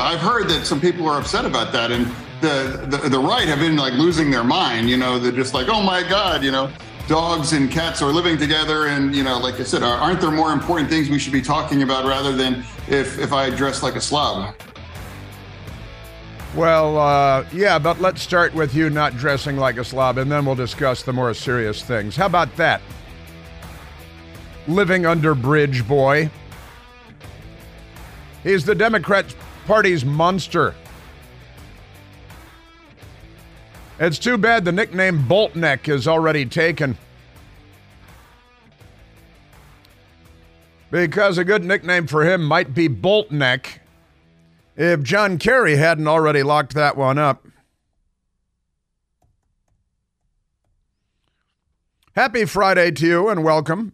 I've 0.00 0.20
heard 0.20 0.48
that 0.48 0.66
some 0.66 0.80
people 0.80 1.08
are 1.08 1.18
upset 1.18 1.44
about 1.44 1.72
that, 1.72 1.92
and 1.92 2.06
the, 2.40 2.86
the 2.88 3.08
the 3.08 3.18
right 3.18 3.46
have 3.46 3.58
been 3.58 3.76
like 3.76 3.92
losing 3.94 4.30
their 4.30 4.44
mind. 4.44 4.88
You 4.88 4.96
know, 4.96 5.18
they're 5.18 5.32
just 5.32 5.54
like, 5.54 5.68
oh 5.68 5.82
my 5.82 6.02
god, 6.02 6.42
you 6.42 6.50
know, 6.50 6.70
dogs 7.06 7.52
and 7.52 7.70
cats 7.70 8.00
are 8.02 8.12
living 8.12 8.38
together, 8.38 8.86
and 8.86 9.14
you 9.14 9.22
know, 9.22 9.38
like 9.38 9.60
I 9.60 9.64
said, 9.64 9.82
aren't 9.82 10.20
there 10.20 10.30
more 10.30 10.52
important 10.52 10.88
things 10.88 11.10
we 11.10 11.18
should 11.18 11.32
be 11.32 11.42
talking 11.42 11.82
about 11.82 12.04
rather 12.06 12.32
than 12.32 12.64
if 12.88 13.18
if 13.18 13.32
I 13.32 13.50
dress 13.50 13.82
like 13.82 13.96
a 13.96 14.00
slob? 14.00 14.54
Well, 16.54 16.98
uh, 16.98 17.44
yeah, 17.52 17.78
but 17.78 18.00
let's 18.00 18.22
start 18.22 18.54
with 18.54 18.74
you 18.74 18.90
not 18.90 19.16
dressing 19.16 19.56
like 19.56 19.76
a 19.76 19.84
slob, 19.84 20.18
and 20.18 20.32
then 20.32 20.44
we'll 20.44 20.56
discuss 20.56 21.02
the 21.02 21.12
more 21.12 21.32
serious 21.34 21.82
things. 21.82 22.16
How 22.16 22.26
about 22.26 22.54
that? 22.56 22.80
Living 24.66 25.06
under 25.06 25.34
bridge 25.34 25.86
boy. 25.86 26.30
He's 28.42 28.64
the 28.64 28.74
Democrat 28.74 29.34
Party's 29.70 30.04
monster. 30.04 30.74
It's 34.00 34.18
too 34.18 34.36
bad 34.36 34.64
the 34.64 34.72
nickname 34.72 35.28
Boltneck 35.28 35.88
is 35.88 36.08
already 36.08 36.44
taken. 36.44 36.98
Because 40.90 41.38
a 41.38 41.44
good 41.44 41.62
nickname 41.62 42.08
for 42.08 42.24
him 42.24 42.42
might 42.42 42.74
be 42.74 42.88
Boltneck 42.88 43.78
if 44.74 45.04
John 45.04 45.38
Kerry 45.38 45.76
hadn't 45.76 46.08
already 46.08 46.42
locked 46.42 46.74
that 46.74 46.96
one 46.96 47.16
up. 47.16 47.46
Happy 52.16 52.44
Friday 52.44 52.90
to 52.90 53.06
you 53.06 53.28
and 53.28 53.44
welcome. 53.44 53.92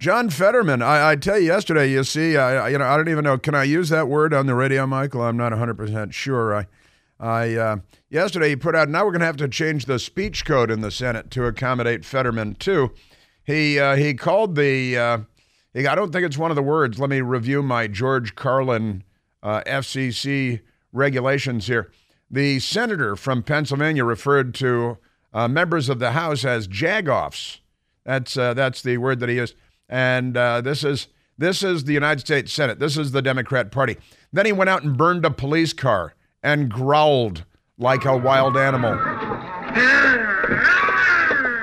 John 0.00 0.30
Fetterman, 0.30 0.80
I, 0.80 1.10
I 1.10 1.16
tell 1.16 1.38
you 1.38 1.48
yesterday, 1.48 1.90
you 1.90 2.04
see, 2.04 2.34
I, 2.34 2.70
you 2.70 2.78
know, 2.78 2.86
I 2.86 2.96
don't 2.96 3.10
even 3.10 3.22
know, 3.22 3.36
can 3.36 3.54
I 3.54 3.64
use 3.64 3.90
that 3.90 4.08
word 4.08 4.32
on 4.32 4.46
the 4.46 4.54
radio, 4.54 4.86
Michael? 4.86 5.20
I'm 5.20 5.36
not 5.36 5.52
100% 5.52 6.14
sure. 6.14 6.56
I, 6.56 6.66
I 7.20 7.54
uh, 7.54 7.76
yesterday 8.08 8.48
he 8.48 8.56
put 8.56 8.74
out, 8.74 8.88
now 8.88 9.04
we're 9.04 9.10
going 9.10 9.20
to 9.20 9.26
have 9.26 9.36
to 9.36 9.48
change 9.48 9.84
the 9.84 9.98
speech 9.98 10.46
code 10.46 10.70
in 10.70 10.80
the 10.80 10.90
Senate 10.90 11.30
to 11.32 11.44
accommodate 11.44 12.06
Fetterman, 12.06 12.54
too. 12.54 12.92
He, 13.44 13.78
uh, 13.78 13.96
he 13.96 14.14
called 14.14 14.54
the, 14.54 14.96
uh, 14.96 15.18
I 15.76 15.94
don't 15.94 16.12
think 16.12 16.24
it's 16.24 16.38
one 16.38 16.50
of 16.50 16.56
the 16.56 16.62
words. 16.62 16.98
Let 16.98 17.10
me 17.10 17.20
review 17.20 17.62
my 17.62 17.86
George 17.86 18.34
Carlin 18.34 19.04
uh, 19.42 19.60
FCC 19.66 20.60
regulations 20.94 21.66
here. 21.66 21.92
The 22.30 22.58
senator 22.60 23.16
from 23.16 23.42
Pennsylvania 23.42 24.06
referred 24.06 24.54
to 24.54 24.96
uh, 25.34 25.46
members 25.46 25.90
of 25.90 25.98
the 25.98 26.12
House 26.12 26.46
as 26.46 26.68
jagoffs. 26.68 27.58
That's 28.04 28.36
uh, 28.38 28.54
that's 28.54 28.80
the 28.80 28.96
word 28.96 29.20
that 29.20 29.28
he 29.28 29.36
used. 29.36 29.54
And 29.90 30.36
uh, 30.36 30.60
this 30.62 30.84
is 30.84 31.08
this 31.36 31.62
is 31.62 31.84
the 31.84 31.92
United 31.92 32.20
States 32.20 32.52
Senate. 32.52 32.78
This 32.78 32.96
is 32.96 33.10
the 33.10 33.20
Democrat 33.20 33.72
Party. 33.72 33.96
Then 34.32 34.46
he 34.46 34.52
went 34.52 34.70
out 34.70 34.84
and 34.84 34.96
burned 34.96 35.24
a 35.24 35.30
police 35.30 35.72
car 35.72 36.14
and 36.42 36.70
growled 36.70 37.44
like 37.76 38.04
a 38.04 38.16
wild 38.16 38.56
animal. 38.56 38.96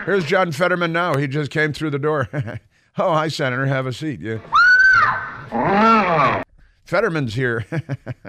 Here's 0.06 0.26
John 0.26 0.52
Fetterman 0.52 0.92
now. 0.92 1.16
He 1.16 1.28
just 1.28 1.52
came 1.52 1.74
through 1.74 1.92
the 1.92 2.00
door. 2.00 2.30
Oh, 3.00 3.14
hi, 3.14 3.28
Senator. 3.28 3.68
Have 3.68 3.86
a 3.86 3.94
seat. 3.94 4.22
Yeah. 4.22 4.40
Fetterman's 6.84 7.36
here. 7.36 7.64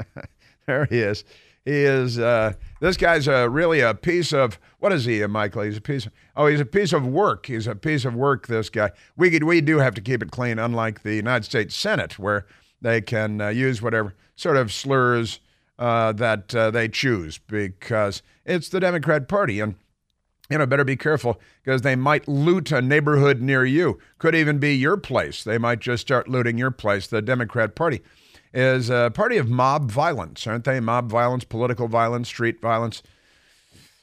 there 0.67 0.85
he 0.85 0.99
is. 0.99 1.25
He 1.69 1.85
is. 1.85 2.19
Uh, 2.19 2.55
this 2.81 2.97
guy's 2.97 3.29
a, 3.29 3.47
really 3.47 3.81
a 3.81 3.93
piece 3.93 4.33
of 4.33 4.59
what 4.79 4.91
is 4.91 5.05
he, 5.05 5.27
Michael? 5.27 5.65
He's 5.65 5.77
a 5.77 5.83
piece. 5.83 6.07
Of, 6.07 6.13
oh, 6.35 6.47
he's 6.47 6.61
a 6.61 6.65
piece 6.65 6.95
of 6.95 7.07
work. 7.07 7.45
He's 7.45 7.67
a 7.67 7.75
piece 7.75 8.07
of 8.07 8.15
work. 8.15 8.47
This 8.47 8.71
guy. 8.71 8.91
We 9.19 9.31
could, 9.31 9.45
we 9.45 9.61
do 9.61 9.77
have 9.77 9.93
to 9.95 10.01
keep 10.01 10.23
it 10.23 10.31
clean, 10.31 10.59
unlike 10.59 11.03
the 11.03 11.15
United 11.15 11.45
States 11.45 11.77
Senate, 11.77 12.19
where 12.19 12.47
they 12.81 13.03
can 13.03 13.43
uh, 13.43 13.49
use 13.49 13.83
whatever 13.83 14.15
sort 14.35 14.57
of 14.57 14.73
slurs 14.73 15.41
uh, 15.79 16.13
that 16.13 16.55
uh, 16.55 16.71
they 16.71 16.89
choose 16.89 17.37
because 17.37 18.23
it's 18.47 18.71
the 18.71 18.81
Democrat 18.81 19.29
Party 19.29 19.61
and 19.61 19.75
you 20.49 20.57
know, 20.57 20.65
better 20.65 20.85
be 20.85 20.97
careful 20.97 21.39
because 21.63 21.83
they 21.83 21.97
might 21.97 22.27
loot 22.27 22.73
a 22.73 22.81
neighborhood 22.81 23.43
near 23.43 23.67
you. 23.67 23.99
Could 24.17 24.35
even 24.35 24.59
be 24.59 24.75
your 24.75 24.97
place. 24.97 25.45
They 25.45 25.59
might 25.59 25.81
just 25.81 26.01
start 26.01 26.29
looting 26.29 26.57
your 26.57 26.71
place. 26.71 27.07
The 27.07 27.21
Democrat 27.21 27.75
Party 27.75 28.01
is 28.53 28.91
a 28.91 29.11
party 29.15 29.37
of 29.37 29.49
mob 29.49 29.91
violence, 29.91 30.47
aren't 30.47 30.65
they? 30.65 30.81
Mob 30.81 31.11
violence, 31.11 31.45
political 31.45 31.89
violence, 31.89 32.29
street 32.29 32.61
violence. 32.61 33.03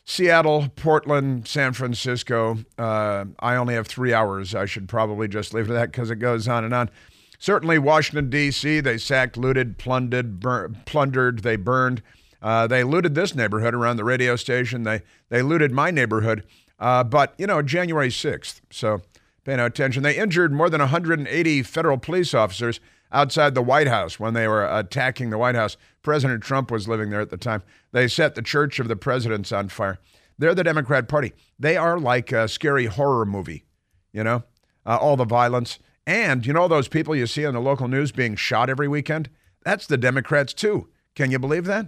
Seattle, 0.08 0.68
Portland, 0.76 1.48
San 1.48 1.74
Francisco. 1.74 2.60
Uh, 2.78 3.26
I 3.40 3.56
only 3.56 3.74
have 3.74 3.88
three 3.88 4.14
hours. 4.14 4.54
I 4.54 4.66
should 4.66 4.88
probably 4.88 5.28
just 5.28 5.54
leave 5.54 5.68
it 5.68 5.72
at 5.72 5.74
that 5.74 5.92
because 5.92 6.12
it 6.12 6.18
goes 6.18 6.48
on 6.48 6.64
and 6.64 6.74
on. 6.74 6.92
Certainly, 7.40 7.80
Washington, 7.80 8.30
D.C., 8.30 8.80
they 8.82 8.98
sacked, 8.98 9.36
looted, 9.36 9.78
plundered, 9.78 10.40
bur- 10.40 10.70
plundered, 10.86 11.40
they 11.40 11.56
burned. 11.56 12.04
Uh, 12.42 12.68
they 12.68 12.84
looted 12.84 13.16
this 13.16 13.34
neighborhood 13.34 13.74
around 13.74 13.98
the 13.98 14.04
radio 14.04 14.36
station. 14.36 14.84
They 14.84 15.02
they 15.30 15.42
looted 15.42 15.72
my 15.72 15.90
neighborhood. 15.90 16.44
Uh, 16.80 17.04
but 17.04 17.34
you 17.40 17.48
know, 17.48 17.64
January 17.64 18.12
sixth. 18.12 18.62
So 18.70 19.02
pay 19.44 19.56
no 19.56 19.66
attention. 19.66 20.04
They 20.04 20.16
injured 20.16 20.54
more 20.54 20.70
than 20.70 20.82
180 20.82 21.64
federal 21.64 21.98
police 21.98 22.36
officers 22.36 22.80
outside 23.12 23.56
the 23.56 23.62
White 23.62 23.88
House 23.88 24.20
when 24.20 24.34
they 24.34 24.48
were 24.48 24.66
attacking 24.66 25.30
the 25.30 25.38
White 25.38 25.56
House. 25.56 25.78
President 26.04 26.44
Trump 26.44 26.72
was 26.72 26.88
living 26.88 27.10
there 27.10 27.22
at 27.22 27.30
the 27.30 27.38
time. 27.38 27.64
They 27.92 28.08
set 28.08 28.36
the 28.36 28.42
Church 28.42 28.80
of 28.80 28.88
the 28.88 28.96
Presidents 28.96 29.52
on 29.52 29.70
fire. 29.70 30.00
They're 30.38 30.56
the 30.56 30.64
Democrat 30.64 31.08
Party. 31.08 31.34
They 31.58 31.78
are 31.78 32.00
like 32.00 32.32
a 32.32 32.48
scary 32.48 32.86
horror 32.86 33.26
movie. 33.26 33.66
You 34.12 34.24
know, 34.24 34.44
uh, 34.86 34.98
all 34.98 35.18
the 35.18 35.26
violence. 35.26 35.80
And 36.08 36.46
you 36.46 36.54
know 36.54 36.68
those 36.68 36.88
people 36.88 37.16
you 37.16 37.28
see 37.28 37.46
on 37.46 37.54
the 37.54 37.60
local 37.60 37.88
news 37.88 38.12
being 38.12 38.36
shot 38.36 38.70
every 38.70 38.88
weekend? 38.88 39.30
That's 39.64 39.88
the 39.88 39.98
Democrats 39.98 40.54
too. 40.54 40.90
Can 41.16 41.32
you 41.32 41.40
believe 41.40 41.66
that? 41.66 41.88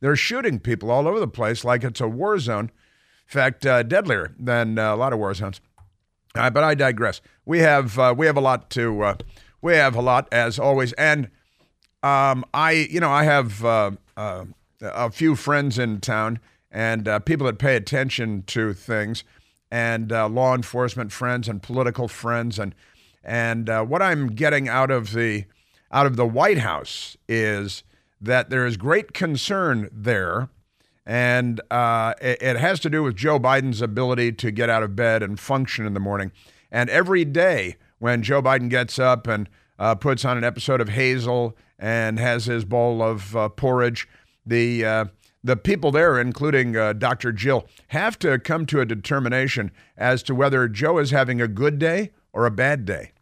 They're 0.00 0.16
shooting 0.16 0.60
people 0.60 0.90
all 0.90 1.06
over 1.06 1.20
the 1.20 1.28
place 1.28 1.64
like 1.64 1.84
it's 1.84 2.00
a 2.00 2.08
war 2.08 2.38
zone. 2.38 2.70
In 3.28 3.32
fact, 3.32 3.66
uh, 3.66 3.82
deadlier 3.82 4.34
than 4.38 4.78
uh, 4.78 4.94
a 4.94 4.96
lot 4.96 5.12
of 5.12 5.18
war 5.18 5.34
zones. 5.34 5.60
Uh, 6.34 6.48
but 6.48 6.64
I 6.64 6.74
digress. 6.74 7.20
We 7.44 7.58
have 7.58 7.98
uh, 7.98 8.14
we 8.16 8.26
have 8.26 8.36
a 8.36 8.40
lot 8.40 8.70
to 8.70 9.02
uh, 9.02 9.14
we 9.62 9.74
have 9.74 9.94
a 9.94 10.02
lot 10.02 10.28
as 10.32 10.58
always, 10.58 10.92
and 10.94 11.26
um, 12.02 12.44
I 12.54 12.88
you 12.90 13.00
know 13.00 13.10
I 13.10 13.24
have 13.24 13.64
uh, 13.64 13.92
a 14.16 15.10
few 15.10 15.36
friends 15.36 15.78
in 15.78 16.00
town 16.00 16.40
and 16.70 17.08
people 17.24 17.46
that 17.46 17.58
pay 17.58 17.76
attention 17.76 18.44
to 18.48 18.72
things, 18.72 19.24
and 19.70 20.10
law 20.10 20.54
enforcement 20.54 21.12
friends 21.12 21.48
and 21.48 21.62
political 21.62 22.08
friends, 22.08 22.58
and 22.58 22.74
and 23.22 23.68
what 23.88 24.02
I'm 24.02 24.28
getting 24.28 24.68
out 24.68 24.90
of 24.90 25.12
the 25.12 25.44
out 25.92 26.06
of 26.06 26.16
the 26.16 26.26
White 26.26 26.58
House 26.58 27.16
is 27.28 27.82
that 28.20 28.50
there 28.50 28.66
is 28.66 28.76
great 28.76 29.12
concern 29.12 29.88
there. 29.92 30.48
And 31.06 31.60
uh, 31.70 32.14
it, 32.20 32.40
it, 32.42 32.56
has 32.56 32.78
to 32.80 32.90
do 32.90 33.02
with 33.02 33.16
Joe 33.16 33.40
Biden's 33.40 33.82
ability 33.82 34.32
to 34.32 34.50
get 34.50 34.68
out 34.70 34.82
of 34.82 34.94
bed 34.94 35.22
and 35.22 35.40
function 35.40 35.86
in 35.86 35.94
the 35.94 36.00
morning. 36.00 36.30
And 36.70 36.88
every 36.90 37.24
day 37.24 37.76
when 38.00 38.22
Joe 38.22 38.42
Biden 38.42 38.68
gets 38.68 38.98
up 38.98 39.28
and 39.28 39.48
uh, 39.78 39.94
puts 39.94 40.24
on 40.24 40.36
an 40.36 40.42
episode 40.42 40.80
of 40.80 40.88
Hazel 40.88 41.56
and 41.78 42.18
has 42.18 42.46
his 42.46 42.64
bowl 42.64 43.02
of 43.02 43.36
uh, 43.36 43.48
porridge, 43.50 44.08
the 44.44 44.84
uh, 44.84 45.04
the 45.42 45.56
people 45.56 45.90
there, 45.92 46.20
including 46.20 46.76
uh, 46.76 46.92
Dr. 46.92 47.32
Jill, 47.32 47.66
have 47.88 48.18
to 48.18 48.38
come 48.38 48.66
to 48.66 48.80
a 48.80 48.84
determination 48.84 49.70
as 49.96 50.22
to 50.24 50.34
whether 50.34 50.68
Joe 50.68 50.98
is 50.98 51.12
having 51.12 51.40
a 51.40 51.48
good 51.48 51.78
day 51.78 52.10
or 52.32 52.44
a 52.44 52.50
bad 52.50 52.84
day. 52.84 53.12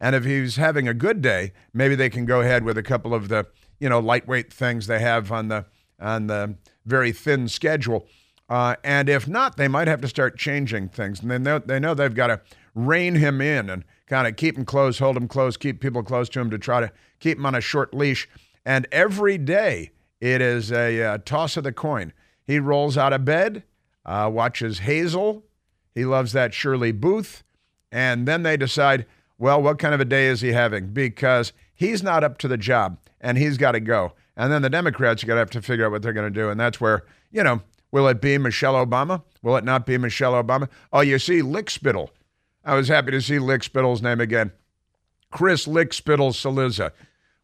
And 0.00 0.14
if 0.14 0.24
he's 0.24 0.56
having 0.56 0.88
a 0.88 0.94
good 0.94 1.22
day, 1.22 1.52
maybe 1.72 1.94
they 1.94 2.10
can 2.10 2.26
go 2.26 2.40
ahead 2.40 2.64
with 2.64 2.76
a 2.76 2.82
couple 2.82 3.14
of 3.14 3.28
the 3.28 3.46
you 3.78 3.88
know 3.88 4.00
lightweight 4.00 4.52
things 4.52 4.86
they 4.86 5.00
have 5.00 5.30
on 5.30 5.48
the 5.48 5.66
on 6.00 6.26
the 6.26 6.56
very 6.84 7.12
thin 7.12 7.48
schedule. 7.48 8.06
Uh, 8.48 8.76
and 8.84 9.08
if 9.08 9.26
not, 9.26 9.56
they 9.56 9.68
might 9.68 9.88
have 9.88 10.00
to 10.02 10.08
start 10.08 10.36
changing 10.36 10.88
things. 10.88 11.20
And 11.20 11.30
they 11.30 11.38
know, 11.38 11.58
they 11.58 11.78
know 11.78 11.94
they've 11.94 12.14
got 12.14 12.26
to 12.26 12.40
rein 12.74 13.14
him 13.14 13.40
in 13.40 13.70
and 13.70 13.84
kind 14.06 14.26
of 14.26 14.36
keep 14.36 14.56
him 14.56 14.64
close, 14.64 14.98
hold 14.98 15.16
him 15.16 15.28
close, 15.28 15.56
keep 15.56 15.80
people 15.80 16.02
close 16.02 16.28
to 16.30 16.40
him 16.40 16.50
to 16.50 16.58
try 16.58 16.80
to 16.80 16.92
keep 17.20 17.38
him 17.38 17.46
on 17.46 17.54
a 17.54 17.60
short 17.60 17.94
leash. 17.94 18.28
And 18.64 18.86
every 18.92 19.38
day 19.38 19.90
it 20.20 20.40
is 20.40 20.70
a, 20.70 20.98
a 21.00 21.18
toss 21.18 21.56
of 21.56 21.64
the 21.64 21.72
coin. 21.72 22.12
He 22.44 22.58
rolls 22.58 22.96
out 22.96 23.12
of 23.12 23.24
bed, 23.24 23.64
uh, 24.04 24.30
watches 24.32 24.80
Hazel. 24.80 25.44
He 25.94 26.04
loves 26.04 26.32
that 26.32 26.54
Shirley 26.54 26.92
Booth. 26.92 27.42
And 27.90 28.26
then 28.26 28.42
they 28.42 28.56
decide, 28.56 29.06
well, 29.38 29.60
what 29.60 29.78
kind 29.78 29.94
of 29.94 30.00
a 30.00 30.04
day 30.04 30.26
is 30.26 30.40
he 30.40 30.52
having? 30.52 30.88
Because 30.88 31.52
he's 31.74 32.02
not 32.02 32.24
up 32.24 32.38
to 32.38 32.48
the 32.48 32.56
job 32.56 32.98
and 33.20 33.36
he's 33.36 33.56
got 33.56 33.72
to 33.72 33.80
go. 33.80 34.12
And 34.36 34.52
then 34.52 34.62
the 34.62 34.70
Democrats 34.70 35.22
are 35.22 35.26
going 35.26 35.36
to 35.36 35.40
have 35.40 35.50
to 35.50 35.62
figure 35.62 35.84
out 35.84 35.92
what 35.92 36.02
they're 36.02 36.12
going 36.12 36.32
to 36.32 36.40
do. 36.40 36.48
And 36.48 36.58
that's 36.58 36.80
where, 36.80 37.04
you 37.30 37.42
know, 37.42 37.60
will 37.90 38.08
it 38.08 38.20
be 38.20 38.38
Michelle 38.38 38.74
Obama? 38.74 39.22
Will 39.42 39.56
it 39.56 39.64
not 39.64 39.84
be 39.84 39.98
Michelle 39.98 40.32
Obama? 40.32 40.68
Oh, 40.92 41.00
you 41.00 41.18
see 41.18 41.42
Lickspittle. 41.42 42.08
I 42.64 42.74
was 42.74 42.88
happy 42.88 43.10
to 43.10 43.20
see 43.20 43.36
Lickspittle's 43.36 44.02
name 44.02 44.20
again. 44.20 44.52
Chris 45.30 45.66
Lickspittle 45.66 46.32
Cillizza, 46.32 46.92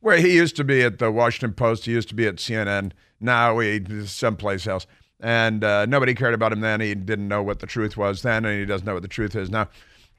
where 0.01 0.19
he 0.19 0.35
used 0.35 0.57
to 0.57 0.65
be 0.65 0.83
at 0.83 0.99
the 0.99 1.11
Washington 1.11 1.55
Post. 1.55 1.87
He 1.87 1.93
used 1.93 2.09
to 2.11 2.15
be 2.15 2.27
at 2.27 2.37
CNN. 2.37 2.93
Now 3.21 3.59
he's 3.59 4.11
someplace 4.11 4.67
else. 4.67 4.87
And 5.21 5.65
uh, 5.65 5.87
nobody 5.87 6.15
cared 6.15 6.35
about 6.35 6.53
him 6.53 6.61
then. 6.61 6.81
He 6.81 6.95
didn't 6.95 7.27
know 7.27 7.43
what 7.43 7.59
the 7.59 7.67
truth 7.67 7.97
was 7.97 8.23
then, 8.23 8.45
and 8.45 8.61
he 8.61 8.67
doesn't 8.67 8.87
know 8.87 8.95
what 8.95 9.03
the 9.03 9.09
truth 9.09 9.35
is 9.35 9.51
now. 9.51 9.69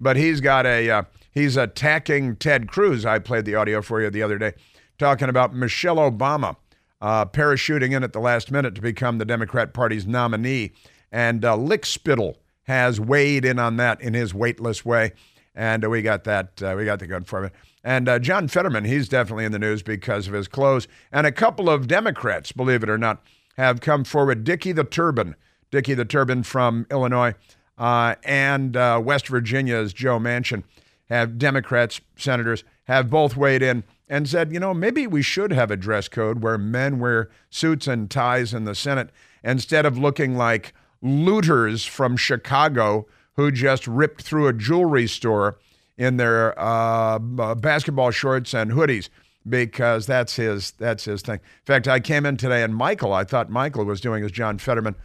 but 0.01 0.17
he's 0.17 0.41
got 0.41 0.65
a 0.65 0.89
uh, 0.89 1.03
he's 1.31 1.55
attacking 1.55 2.35
Ted 2.35 2.67
Cruz. 2.67 3.05
I 3.05 3.19
played 3.19 3.45
the 3.45 3.55
audio 3.55 3.81
for 3.81 4.01
you 4.01 4.09
the 4.09 4.23
other 4.23 4.37
day, 4.37 4.53
talking 4.97 5.29
about 5.29 5.55
Michelle 5.55 5.97
Obama 5.97 6.57
uh, 7.01 7.25
parachuting 7.25 7.95
in 7.95 8.03
at 8.03 8.13
the 8.13 8.19
last 8.19 8.51
minute 8.51 8.75
to 8.75 8.81
become 8.81 9.17
the 9.17 9.25
Democrat 9.25 9.73
Party's 9.73 10.05
nominee, 10.05 10.71
and 11.11 11.45
uh, 11.45 11.55
Lickspittle 11.55 12.35
has 12.69 12.99
weighed 12.99 13.45
in 13.45 13.57
on 13.57 13.77
that 13.77 13.99
in 13.99 14.13
his 14.13 14.31
weightless 14.31 14.85
way, 14.85 15.11
and 15.55 15.83
we 15.89 16.03
got 16.03 16.23
that 16.23 16.61
uh, 16.61 16.75
we 16.77 16.85
got 16.85 16.99
the 16.99 17.07
gun 17.07 17.23
for 17.23 17.45
it. 17.45 17.51
And 17.83 18.07
uh, 18.07 18.19
John 18.19 18.47
Fetterman, 18.47 18.85
he's 18.85 19.09
definitely 19.09 19.45
in 19.45 19.51
the 19.51 19.57
news 19.57 19.81
because 19.81 20.27
of 20.27 20.33
his 20.33 20.47
clothes. 20.47 20.87
And 21.11 21.25
a 21.25 21.31
couple 21.31 21.67
of 21.67 21.87
Democrats, 21.87 22.51
believe 22.51 22.83
it 22.83 22.89
or 22.89 22.97
not, 22.99 23.23
have 23.57 23.81
come 23.81 24.03
forward. 24.03 24.43
Dickie 24.43 24.71
the 24.71 24.83
Turban, 24.83 25.35
Dickie 25.71 25.95
the 25.95 26.05
Turban 26.05 26.43
from 26.43 26.85
Illinois, 26.91 27.33
uh, 27.79 28.13
and 28.23 28.77
uh, 28.77 29.01
West 29.03 29.29
Virginia's 29.29 29.91
Joe 29.91 30.19
Manchin, 30.19 30.63
have 31.09 31.39
Democrats, 31.39 32.01
senators, 32.17 32.63
have 32.83 33.09
both 33.09 33.35
weighed 33.35 33.63
in 33.63 33.83
and 34.07 34.29
said, 34.29 34.53
you 34.53 34.59
know, 34.59 34.75
maybe 34.75 35.07
we 35.07 35.23
should 35.23 35.51
have 35.51 35.71
a 35.71 35.75
dress 35.75 36.07
code 36.07 36.43
where 36.43 36.59
men 36.59 36.99
wear 36.99 37.31
suits 37.49 37.87
and 37.87 38.11
ties 38.11 38.53
in 38.53 38.65
the 38.65 38.75
Senate 38.75 39.09
instead 39.43 39.87
of 39.87 39.97
looking 39.97 40.37
like 40.37 40.71
looters 41.01 41.85
from 41.85 42.17
Chicago 42.17 43.07
who 43.33 43.51
just 43.51 43.87
ripped 43.87 44.21
through 44.21 44.47
a 44.47 44.53
jewelry 44.53 45.07
store 45.07 45.57
in 45.97 46.17
their 46.17 46.57
uh, 46.59 47.19
basketball 47.55 48.11
shorts 48.11 48.53
and 48.53 48.71
hoodies 48.71 49.09
because 49.47 50.05
that's 50.05 50.35
his 50.35 50.71
that's 50.71 51.05
his 51.05 51.21
thing. 51.21 51.35
In 51.35 51.65
fact, 51.65 51.87
I 51.87 51.99
came 51.99 52.25
in 52.25 52.37
today 52.37 52.63
and 52.63 52.75
Michael, 52.75 53.13
I 53.13 53.23
thought 53.23 53.49
Michael 53.49 53.85
was 53.85 54.01
doing 54.01 54.23
as 54.23 54.31
John 54.31 54.57
Fetterman. 54.57 54.95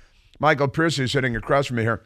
Michael 0.41 0.69
Pierce 0.69 0.99
is 0.99 1.12
sitting 1.12 1.37
across 1.37 1.67
from 1.67 1.76
me 1.76 1.82
here, 1.82 2.02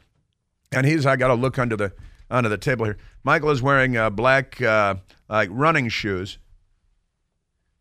and 0.72 0.86
he's 0.86 1.06
I 1.06 1.16
got 1.16 1.28
to 1.28 1.34
look 1.34 1.58
under 1.58 1.76
the 1.76 1.92
under 2.30 2.48
the 2.48 2.58
table 2.58 2.84
here. 2.84 2.98
Michael 3.24 3.50
is 3.50 3.62
wearing 3.62 3.96
uh, 3.96 4.10
black 4.10 4.60
uh, 4.60 4.96
like 5.28 5.48
running 5.50 5.88
shoes, 5.88 6.38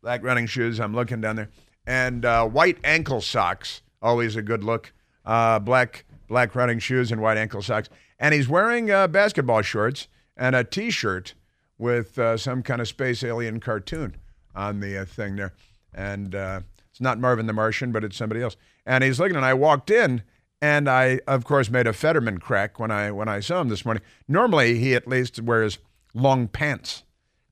black 0.02 0.24
running 0.24 0.48
shoes. 0.48 0.80
I'm 0.80 0.96
looking 0.96 1.22
down 1.22 1.36
there, 1.36 1.50
and 1.86 2.24
uh, 2.24 2.46
white 2.48 2.78
ankle 2.84 3.22
socks. 3.22 3.82
Always 4.02 4.36
a 4.36 4.42
good 4.42 4.64
look. 4.64 4.94
Uh, 5.28 5.60
black 5.60 6.06
black 6.30 6.56
running 6.56 6.80
shoes 6.80 7.12
and 7.12 7.22
white 7.22 7.38
ankle 7.38 7.62
socks, 7.62 7.90
and 8.18 8.34
he's 8.34 8.48
wearing 8.48 8.90
uh, 8.90 9.08
basketball 9.08 9.62
shorts 9.62 10.08
and 10.38 10.56
a 10.56 10.64
T-shirt 10.64 11.34
with 11.78 12.18
uh, 12.18 12.38
some 12.38 12.64
kind 12.64 12.80
of 12.80 12.88
space 12.88 13.24
alien 13.24 13.60
cartoon 13.60 14.16
on 14.56 14.80
the 14.80 15.02
uh, 15.02 15.06
thing 15.06 15.36
there. 15.36 15.54
And 15.94 16.34
uh, 16.34 16.62
it's 16.90 17.02
not 17.02 17.20
Marvin 17.20 17.46
the 17.46 17.54
Martian, 17.54 17.92
but 17.92 18.04
it's 18.04 18.16
somebody 18.16 18.42
else. 18.42 18.56
And 18.86 19.04
he's 19.04 19.20
looking, 19.20 19.36
and 19.36 19.46
I 19.46 19.54
walked 19.54 19.90
in, 19.90 20.24
and 20.62 20.90
I, 20.90 21.20
of 21.28 21.44
course, 21.44 21.70
made 21.70 21.88
a 21.88 21.94
Fetterman 21.94 22.38
crack 22.38 22.80
when 22.80 22.90
I 22.90 23.12
when 23.12 23.28
I 23.28 23.42
saw 23.42 23.60
him 23.60 23.70
this 23.70 23.84
morning. 23.84 24.04
Normally, 24.30 24.80
he 24.80 24.96
at 24.96 25.08
least 25.08 25.42
wears 25.42 25.78
long 26.14 26.48
pants, 26.48 27.04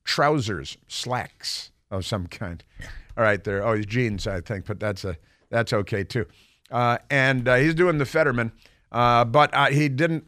trousers, 0.02 0.78
slacks 0.88 1.72
of 1.90 2.06
some 2.06 2.26
kind. 2.26 2.64
All 3.16 3.24
right, 3.24 3.44
there. 3.44 3.62
Oh, 3.62 3.74
he's 3.74 3.86
jeans, 3.86 4.26
I 4.26 4.40
think, 4.40 4.64
but 4.64 4.80
that's 4.80 5.04
a 5.04 5.18
that's 5.50 5.72
okay 5.72 6.04
too. 6.04 6.26
Uh, 6.70 6.98
and 7.10 7.46
uh, 7.48 7.56
he's 7.56 7.74
doing 7.74 7.98
the 7.98 8.06
Fetterman, 8.06 8.52
uh, 8.92 9.24
but 9.24 9.52
uh, 9.54 9.66
he 9.66 9.88
didn't 9.88 10.24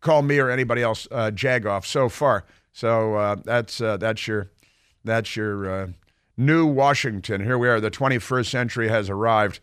call 0.00 0.22
me 0.22 0.38
or 0.38 0.50
anybody 0.50 0.82
else 0.82 1.06
Jagoff 1.10 1.84
so 1.84 2.08
far. 2.08 2.44
So 2.72 3.40
that's 3.44 3.78
that's 3.78 4.28
your 4.28 4.50
that's 5.04 5.34
your 5.34 5.92
new 6.36 6.66
Washington. 6.66 7.42
Here 7.42 7.58
we 7.58 7.68
are. 7.68 7.80
The 7.80 7.90
21st 7.90 8.46
century 8.46 8.88
has 8.88 9.10
arrived. 9.10 9.60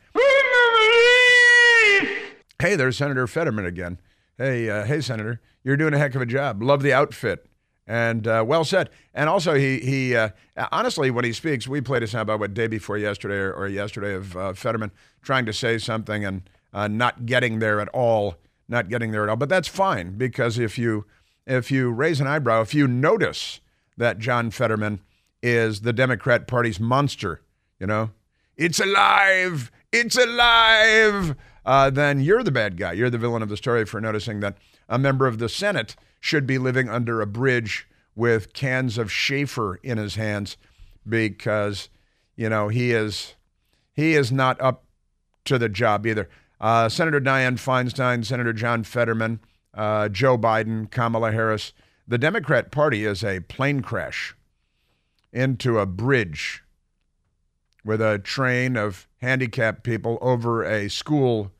Hey, 2.61 2.75
there's 2.75 2.97
Senator 2.97 3.27
Fetterman 3.27 3.65
again. 3.65 3.99
Hey, 4.37 4.69
uh, 4.69 4.85
hey, 4.85 5.01
Senator, 5.01 5.41
you're 5.63 5.77
doing 5.77 5.93
a 5.93 5.97
heck 5.97 6.15
of 6.15 6.21
a 6.21 6.25
job. 6.25 6.61
Love 6.63 6.81
the 6.83 6.93
outfit. 6.93 7.45
And 7.87 8.27
uh, 8.27 8.43
well 8.47 8.63
said. 8.63 8.89
And 9.13 9.29
also, 9.29 9.53
he 9.53 9.79
he 9.79 10.17
honestly, 10.71 11.11
when 11.11 11.23
he 11.23 11.33
speaks, 11.33 11.67
we 11.67 11.81
played 11.81 12.01
a 12.01 12.07
sound 12.07 12.23
about 12.23 12.39
what 12.39 12.53
day 12.53 12.67
before 12.67 12.97
yesterday 12.97 13.35
or, 13.35 13.53
or 13.53 13.67
yesterday 13.67 14.13
of 14.15 14.57
Fetterman 14.57 14.91
trying 15.21 15.45
to 15.45 15.53
say 15.53 15.77
something 15.77 16.25
and 16.25 16.49
not 16.73 17.25
getting 17.25 17.59
there 17.59 17.79
at 17.79 17.87
all 17.89 18.37
not 18.67 18.89
getting 18.89 19.11
there 19.11 19.23
at 19.23 19.29
all. 19.29 19.35
But 19.35 19.49
that's 19.49 19.67
fine 19.67 20.17
because 20.17 20.57
if 20.57 20.77
you 20.77 21.05
if 21.45 21.69
you 21.71 21.91
raise 21.91 22.19
an 22.19 22.27
eyebrow, 22.27 22.61
if 22.61 22.73
you 22.73 22.87
notice 22.87 23.59
that 23.97 24.17
John 24.17 24.49
Fetterman 24.49 24.99
is 25.43 25.81
the 25.81 25.93
Democrat 25.93 26.47
Party's 26.47 26.79
monster, 26.79 27.41
you 27.79 27.85
know, 27.85 28.11
it's 28.57 28.79
alive, 28.79 29.71
it's 29.91 30.17
alive, 30.17 31.35
uh, 31.65 31.89
then 31.91 32.19
you're 32.19 32.43
the 32.43 32.51
bad 32.51 32.77
guy. 32.77 32.93
You're 32.93 33.11
the 33.11 33.19
villain 33.19 33.43
of 33.43 33.49
the 33.49 33.57
story 33.57 33.85
for 33.85 34.01
noticing 34.01 34.39
that 34.39 34.57
a 34.87 34.97
member 34.97 35.27
of 35.27 35.39
the 35.39 35.49
Senate 35.49 35.95
should 36.19 36.47
be 36.47 36.57
living 36.57 36.89
under 36.89 37.21
a 37.21 37.27
bridge 37.27 37.87
with 38.15 38.53
cans 38.53 38.97
of 38.97 39.11
Schaefer 39.11 39.75
in 39.83 39.97
his 39.97 40.15
hands 40.15 40.57
because, 41.07 41.89
you 42.35 42.49
know, 42.49 42.69
he 42.69 42.91
is 42.91 43.35
he 43.93 44.13
is 44.13 44.31
not 44.31 44.59
up 44.59 44.83
to 45.45 45.57
the 45.57 45.69
job 45.69 46.05
either. 46.05 46.29
Uh, 46.59 46.89
Senator 46.89 47.21
Dianne 47.21 47.57
Feinstein, 47.57 48.25
Senator 48.25 48.53
John 48.53 48.83
Fetterman, 48.83 49.39
uh, 49.73 50.09
Joe 50.09 50.37
Biden, 50.37 50.89
Kamala 50.89 51.31
Harris. 51.31 51.73
The 52.07 52.17
Democrat 52.17 52.71
Party 52.71 53.05
is 53.05 53.23
a 53.23 53.41
plane 53.41 53.81
crash 53.81 54.35
into 55.33 55.79
a 55.79 55.85
bridge 55.85 56.63
with 57.83 58.01
a 58.01 58.19
train 58.19 58.77
of 58.77 59.07
handicapped 59.21 59.83
people 59.83 60.17
over 60.21 60.63
a 60.63 60.89
school. 60.89 61.51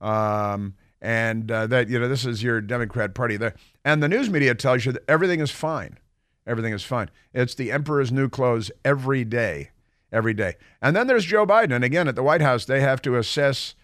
Um, 0.00 0.74
and 1.02 1.50
uh, 1.50 1.66
that, 1.66 1.90
you 1.90 1.98
know, 1.98 2.08
this 2.08 2.24
is 2.24 2.44
your 2.44 2.60
Democrat 2.60 3.12
Party 3.12 3.36
there. 3.36 3.54
And 3.84 4.00
the 4.00 4.08
news 4.08 4.30
media 4.30 4.54
tells 4.54 4.86
you 4.86 4.92
that 4.92 5.02
everything 5.08 5.40
is 5.40 5.50
fine. 5.50 5.98
Everything 6.46 6.72
is 6.72 6.84
fine. 6.84 7.10
It's 7.34 7.56
the 7.56 7.72
emperor's 7.72 8.12
new 8.12 8.28
clothes 8.28 8.70
every 8.84 9.24
day, 9.24 9.70
every 10.12 10.32
day. 10.32 10.54
And 10.80 10.94
then 10.94 11.08
there's 11.08 11.24
Joe 11.24 11.44
Biden. 11.44 11.74
And 11.74 11.82
again, 11.82 12.06
at 12.06 12.14
the 12.14 12.22
White 12.22 12.40
House, 12.40 12.64
they 12.64 12.80
have 12.80 13.02
to 13.02 13.16
assess 13.16 13.74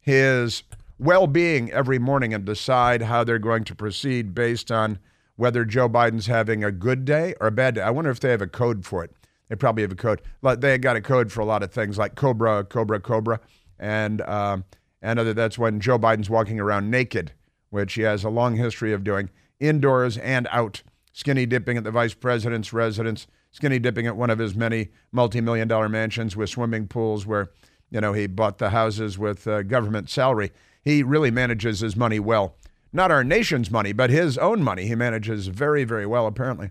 his 0.00 0.62
well 1.00 1.26
being 1.26 1.70
every 1.72 1.98
morning 1.98 2.32
and 2.32 2.44
decide 2.44 3.02
how 3.02 3.24
they're 3.24 3.40
going 3.40 3.64
to 3.64 3.74
proceed 3.74 4.32
based 4.32 4.70
on 4.70 5.00
whether 5.34 5.64
Joe 5.64 5.88
Biden's 5.88 6.26
having 6.26 6.62
a 6.62 6.70
good 6.70 7.04
day 7.04 7.34
or 7.40 7.48
a 7.48 7.52
bad 7.52 7.74
day. 7.74 7.80
I 7.80 7.90
wonder 7.90 8.10
if 8.10 8.20
they 8.20 8.30
have 8.30 8.42
a 8.42 8.46
code 8.46 8.86
for 8.86 9.02
it. 9.02 9.10
They 9.48 9.56
probably 9.56 9.82
have 9.82 9.92
a 9.92 9.96
code. 9.96 10.22
They 10.42 10.78
got 10.78 10.96
a 10.96 11.00
code 11.00 11.32
for 11.32 11.40
a 11.40 11.44
lot 11.44 11.64
of 11.64 11.72
things 11.72 11.98
like 11.98 12.14
Cobra, 12.14 12.64
Cobra, 12.64 13.00
Cobra. 13.00 13.40
And, 13.80 14.20
um, 14.22 14.64
and 15.00 15.18
other, 15.18 15.34
that's 15.34 15.58
when 15.58 15.80
Joe 15.80 15.98
Biden's 15.98 16.30
walking 16.30 16.58
around 16.58 16.90
naked, 16.90 17.32
which 17.70 17.94
he 17.94 18.02
has 18.02 18.24
a 18.24 18.30
long 18.30 18.56
history 18.56 18.92
of 18.92 19.04
doing 19.04 19.30
indoors 19.60 20.18
and 20.18 20.48
out, 20.50 20.82
skinny 21.12 21.46
dipping 21.46 21.76
at 21.76 21.84
the 21.84 21.90
vice 21.90 22.14
president's 22.14 22.72
residence, 22.72 23.26
skinny 23.50 23.78
dipping 23.78 24.06
at 24.06 24.16
one 24.16 24.30
of 24.30 24.38
his 24.38 24.54
many 24.54 24.88
multi 25.12 25.40
million 25.40 25.68
dollar 25.68 25.88
mansions 25.88 26.36
with 26.36 26.50
swimming 26.50 26.86
pools 26.86 27.26
where 27.26 27.50
you 27.90 28.00
know, 28.00 28.12
he 28.12 28.26
bought 28.26 28.58
the 28.58 28.70
houses 28.70 29.18
with 29.18 29.46
uh, 29.46 29.62
government 29.62 30.10
salary. 30.10 30.52
He 30.82 31.02
really 31.02 31.30
manages 31.30 31.80
his 31.80 31.96
money 31.96 32.20
well. 32.20 32.54
Not 32.92 33.10
our 33.10 33.24
nation's 33.24 33.70
money, 33.70 33.92
but 33.92 34.10
his 34.10 34.38
own 34.38 34.62
money. 34.62 34.86
He 34.86 34.94
manages 34.94 35.48
very, 35.48 35.84
very 35.84 36.06
well, 36.06 36.26
apparently. 36.26 36.70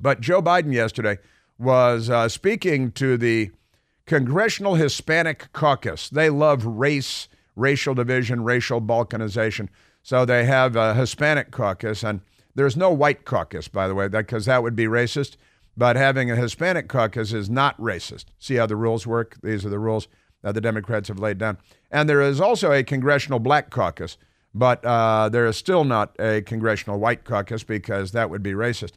But 0.00 0.20
Joe 0.20 0.42
Biden 0.42 0.72
yesterday 0.72 1.18
was 1.58 2.10
uh, 2.10 2.28
speaking 2.28 2.92
to 2.92 3.16
the 3.16 3.50
Congressional 4.06 4.76
Hispanic 4.76 5.52
Caucus. 5.52 6.08
They 6.08 6.30
love 6.30 6.64
race, 6.64 7.28
racial 7.56 7.94
division, 7.94 8.44
racial 8.44 8.80
balkanization. 8.80 9.68
So 10.02 10.24
they 10.24 10.44
have 10.44 10.76
a 10.76 10.94
Hispanic 10.94 11.50
caucus, 11.50 12.04
and 12.04 12.20
there's 12.54 12.76
no 12.76 12.90
white 12.92 13.24
caucus, 13.24 13.66
by 13.66 13.88
the 13.88 13.94
way, 13.94 14.08
because 14.08 14.44
that, 14.44 14.62
would 14.62 14.76
be 14.76 14.84
racist. 14.84 15.36
But 15.76 15.96
having 15.96 16.30
a 16.30 16.36
Hispanic 16.36 16.88
caucus 16.88 17.32
is 17.32 17.50
not 17.50 17.78
racist. 17.78 18.26
See 18.38 18.54
how 18.54 18.66
the 18.66 18.76
rules 18.76 19.06
work? 19.06 19.36
These 19.42 19.66
are 19.66 19.70
the 19.70 19.78
rules 19.78 20.08
that 20.42 20.54
the 20.54 20.60
Democrats 20.60 21.08
have 21.08 21.18
laid 21.18 21.38
down. 21.38 21.58
And 21.90 22.08
there 22.08 22.22
is 22.22 22.40
also 22.40 22.72
a 22.72 22.84
congressional 22.84 23.40
black 23.40 23.70
caucus, 23.70 24.16
but 24.54 24.84
uh, 24.84 25.28
there 25.28 25.46
is 25.46 25.56
still 25.56 25.84
not 25.84 26.14
a 26.18 26.40
congressional 26.42 26.98
white 26.98 27.24
caucus 27.24 27.64
because 27.64 28.12
that 28.12 28.30
would 28.30 28.42
be 28.42 28.52
racist. 28.52 28.92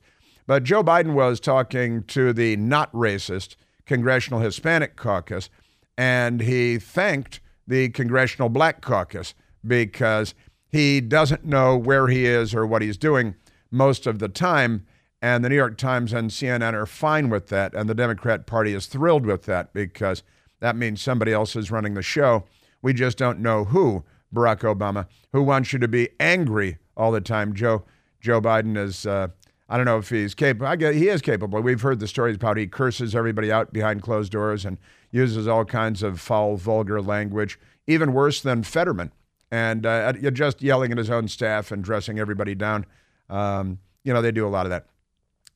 But 0.47 0.63
Joe 0.63 0.83
Biden 0.83 1.13
was 1.13 1.39
talking 1.39 2.03
to 2.03 2.33
the 2.33 2.55
not 2.55 2.91
racist 2.93 3.55
congressional 3.85 4.39
Hispanic 4.39 4.95
caucus, 4.95 5.49
and 5.97 6.41
he 6.41 6.77
thanked 6.77 7.39
the 7.69 7.88
congressional 7.89 8.49
black 8.49 8.81
caucus 8.81 9.35
because 9.65 10.33
he 10.67 10.99
doesn't 10.99 11.45
know 11.45 11.77
where 11.77 12.07
he 12.07 12.25
is 12.25 12.53
or 12.53 12.65
what 12.65 12.81
he's 12.81 12.97
doing 12.97 13.35
most 13.71 14.07
of 14.07 14.19
the 14.19 14.27
time. 14.27 14.85
And 15.21 15.45
the 15.45 15.49
New 15.49 15.55
York 15.55 15.77
Times 15.77 16.11
and 16.11 16.31
CNN 16.31 16.73
are 16.73 16.85
fine 16.85 17.29
with 17.29 17.47
that. 17.49 17.73
And 17.75 17.88
the 17.88 17.93
Democrat 17.95 18.47
Party 18.47 18.73
is 18.73 18.88
thrilled 18.88 19.25
with 19.25 19.43
that 19.43 19.71
because 19.71 20.23
that 20.61 20.75
means 20.75 21.01
somebody 21.01 21.31
else 21.31 21.55
is 21.55 21.71
running 21.71 21.93
the 21.93 22.01
show. 22.01 22.45
We 22.81 22.93
just 22.93 23.17
don't 23.17 23.39
know 23.39 23.65
who, 23.65 24.03
Barack 24.33 24.61
Obama, 24.61 25.07
who 25.31 25.43
wants 25.43 25.71
you 25.71 25.79
to 25.79 25.88
be 25.88 26.09
angry 26.19 26.77
all 26.97 27.11
the 27.11 27.21
time. 27.21 27.53
Joe 27.53 27.83
Joe 28.19 28.41
Biden 28.41 28.77
is, 28.77 29.05
uh, 29.05 29.29
I 29.69 29.77
don't 29.77 29.85
know 29.85 29.99
if 29.99 30.09
he's 30.09 30.33
capable. 30.33 30.65
I 30.65 30.93
he 30.93 31.09
is 31.09 31.21
capable. 31.21 31.61
We've 31.61 31.81
heard 31.81 31.99
the 31.99 32.07
stories 32.07 32.35
about 32.35 32.57
he 32.57 32.65
curses 32.65 33.15
everybody 33.15 33.51
out 33.51 33.71
behind 33.71 34.01
closed 34.01 34.31
doors 34.31 34.65
and 34.65 34.79
uses 35.11 35.47
all 35.47 35.63
kinds 35.63 36.01
of 36.01 36.19
foul, 36.19 36.57
vulgar 36.57 37.01
language, 37.01 37.59
even 37.85 38.13
worse 38.13 38.41
than 38.41 38.63
Fetterman. 38.63 39.11
And 39.51 39.85
uh, 39.85 40.13
just 40.13 40.61
yelling 40.61 40.91
at 40.91 40.97
his 40.97 41.09
own 41.09 41.27
staff 41.27 41.71
and 41.71 41.83
dressing 41.83 42.19
everybody 42.19 42.55
down. 42.55 42.85
Um, 43.29 43.79
you 44.03 44.13
know, 44.13 44.21
they 44.21 44.31
do 44.31 44.47
a 44.47 44.49
lot 44.49 44.65
of 44.65 44.71
that. 44.71 44.88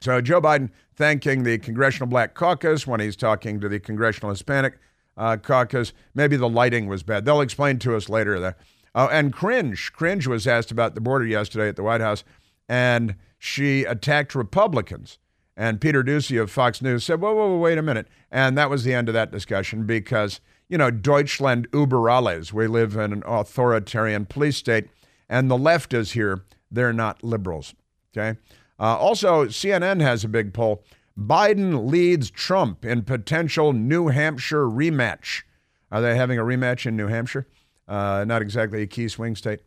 So 0.02 0.20
Joe 0.22 0.42
Biden 0.42 0.70
thanking 0.96 1.44
the 1.44 1.58
Congressional 1.58 2.08
Black 2.08 2.34
Caucus 2.34 2.86
when 2.86 3.00
he's 3.00 3.16
talking 3.16 3.60
to 3.62 3.70
the 3.70 3.80
Congressional 3.80 4.30
Hispanic 4.30 4.78
uh, 5.18 5.38
Caucus. 5.38 5.94
Maybe 6.14 6.36
the 6.36 6.50
lighting 6.50 6.88
was 6.88 7.04
bad. 7.04 7.26
They'll 7.26 7.42
explain 7.42 7.80
to 7.80 7.96
us 7.96 8.10
later. 8.10 8.40
That. 8.40 8.58
Uh, 8.94 9.10
and 9.12 9.34
Cringe, 9.34 9.92
Cringe 9.94 10.28
was 10.28 10.46
asked 10.46 10.72
about 10.72 10.94
the 10.94 11.02
border 11.02 11.26
yesterday 11.26 11.68
at 11.68 11.76
the 11.76 11.84
White 11.84 12.02
House, 12.02 12.24
and 12.68 13.16
she 13.44 13.84
attacked 13.84 14.36
Republicans. 14.36 15.20
And 15.58 15.82
Peter 15.82 16.02
Doocy 16.02 16.42
of 16.42 16.50
Fox 16.50 16.82
News 16.82 17.04
said, 17.04 17.20
whoa, 17.20 17.34
whoa, 17.34 17.50
whoa, 17.50 17.58
wait 17.58 17.78
a 17.78 17.82
minute. 17.82 18.08
And 18.32 18.58
that 18.58 18.70
was 18.70 18.86
the 18.86 18.94
end 18.94 19.10
of 19.10 19.14
that 19.16 19.34
discussion 19.34 19.86
because, 19.86 20.40
you 20.70 20.78
know, 20.78 20.90
Deutschland 20.90 21.68
über 21.72 22.10
alles. 22.10 22.54
We 22.54 22.68
live 22.68 22.96
in 22.96 23.12
an 23.12 23.22
authoritarian 23.26 24.28
police 24.28 24.56
state, 24.56 24.88
and 25.28 25.52
the 25.52 25.58
left 25.58 25.94
is 25.94 26.14
here. 26.14 26.46
They're 26.72 26.94
not 26.94 27.22
liberals. 27.22 27.76
Okay. 28.16 28.40
Uh, 28.80 28.96
also, 28.98 29.48
CNN 29.48 30.00
has 30.00 30.24
a 30.24 30.30
big 30.30 30.54
poll. 30.54 30.82
Biden 31.20 31.92
leads 31.92 32.32
Trump 32.32 32.86
in 32.86 33.02
potential 33.02 33.74
New 33.74 34.08
Hampshire 34.08 34.68
rematch. 34.68 35.44
Are 35.92 36.02
they 36.02 36.16
having 36.16 36.40
a 36.40 36.44
rematch 36.44 36.86
in 36.86 36.96
New 36.96 37.08
Hampshire? 37.08 37.46
Uh, 37.90 38.24
not 38.26 38.42
exactly 38.42 38.84
a 38.84 38.88
key 38.88 39.10
swing 39.10 39.36
state. 39.36 39.60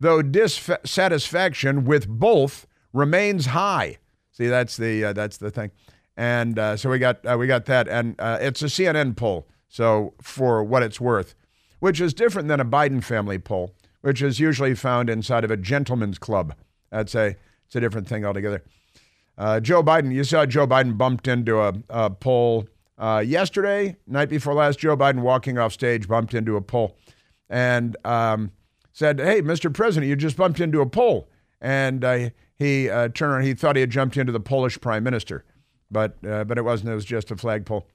Though 0.00 0.22
dissatisfaction 0.22 1.84
with 1.84 2.08
both 2.08 2.66
remains 2.94 3.46
high. 3.46 3.98
See, 4.32 4.46
that's 4.46 4.78
the 4.78 5.04
uh, 5.04 5.12
that's 5.12 5.36
the 5.36 5.50
thing. 5.50 5.70
And 6.16 6.58
uh, 6.58 6.76
so 6.78 6.88
we 6.88 6.98
got 6.98 7.26
uh, 7.26 7.36
we 7.38 7.46
got 7.46 7.66
that, 7.66 7.88
and 7.88 8.14
uh, 8.18 8.38
it's 8.40 8.62
a 8.62 8.66
CNN 8.66 9.16
poll. 9.16 9.46
So 9.68 10.14
for 10.22 10.64
what 10.64 10.82
it's 10.82 11.00
worth, 11.00 11.34
which 11.80 12.00
is 12.00 12.14
different 12.14 12.48
than 12.48 12.60
a 12.60 12.64
Biden 12.64 13.02
family 13.02 13.38
poll, 13.38 13.74
which 14.00 14.22
is 14.22 14.40
usually 14.40 14.74
found 14.74 15.10
inside 15.10 15.44
of 15.44 15.50
a 15.50 15.56
gentleman's 15.56 16.18
club. 16.18 16.54
That's 16.90 17.14
a 17.14 17.36
it's 17.66 17.76
a 17.76 17.80
different 17.80 18.08
thing 18.08 18.24
altogether. 18.24 18.62
Uh, 19.36 19.58
Joe 19.58 19.82
Biden, 19.82 20.12
you 20.12 20.22
saw 20.22 20.46
Joe 20.46 20.66
Biden 20.66 20.96
bumped 20.96 21.26
into 21.26 21.60
a, 21.60 21.74
a 21.90 22.10
pole 22.10 22.68
uh, 22.96 23.22
yesterday, 23.26 23.96
night 24.06 24.28
before 24.28 24.54
last. 24.54 24.78
Joe 24.78 24.96
Biden 24.96 25.20
walking 25.20 25.58
off 25.58 25.72
stage 25.72 26.06
bumped 26.06 26.34
into 26.34 26.56
a 26.56 26.60
pole 26.60 26.96
and 27.50 27.96
um, 28.04 28.52
said, 28.92 29.18
Hey, 29.18 29.42
Mr. 29.42 29.74
President, 29.74 30.08
you 30.08 30.14
just 30.14 30.36
bumped 30.36 30.60
into 30.60 30.80
a 30.80 30.86
poll." 30.86 31.28
And 31.60 32.04
he 32.56 32.88
uh, 32.88 33.08
turned 33.08 33.32
around, 33.32 33.42
he 33.42 33.54
thought 33.54 33.76
he 33.76 33.80
had 33.80 33.90
jumped 33.90 34.16
into 34.16 34.32
the 34.32 34.40
Polish 34.40 34.80
prime 34.80 35.02
minister, 35.04 35.44
but, 35.90 36.16
uh, 36.26 36.44
but 36.44 36.58
it 36.58 36.62
wasn't. 36.62 36.90
It 36.90 36.94
was 36.94 37.04
just 37.04 37.30
a 37.30 37.36
flagpole, 37.36 37.88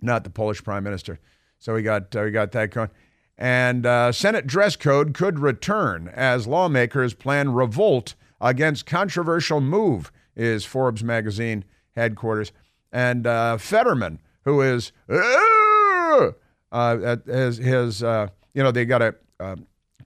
not 0.00 0.24
the 0.24 0.30
Polish 0.30 0.62
prime 0.62 0.84
minister. 0.84 1.18
So 1.58 1.74
we 1.74 1.82
got, 1.82 2.14
uh, 2.14 2.22
we 2.22 2.30
got 2.30 2.52
that 2.52 2.70
going. 2.70 2.90
And 3.36 4.14
Senate 4.14 4.46
dress 4.46 4.76
code 4.76 5.14
could 5.14 5.38
return 5.38 6.08
as 6.14 6.46
lawmakers 6.46 7.14
plan 7.14 7.54
revolt 7.54 8.14
against 8.40 8.86
controversial 8.86 9.60
move, 9.60 10.12
is 10.36 10.64
Forbes 10.64 11.04
magazine 11.04 11.64
headquarters. 11.94 12.52
And 12.92 13.26
uh, 13.26 13.58
Fetterman, 13.58 14.20
who 14.44 14.62
is, 14.62 14.92
uh, 15.08 16.30
uh, 16.72 17.16
his, 17.26 17.58
his 17.58 18.02
uh, 18.02 18.28
you 18.54 18.62
know, 18.62 18.70
they 18.70 18.84
got 18.84 19.02
a 19.02 19.56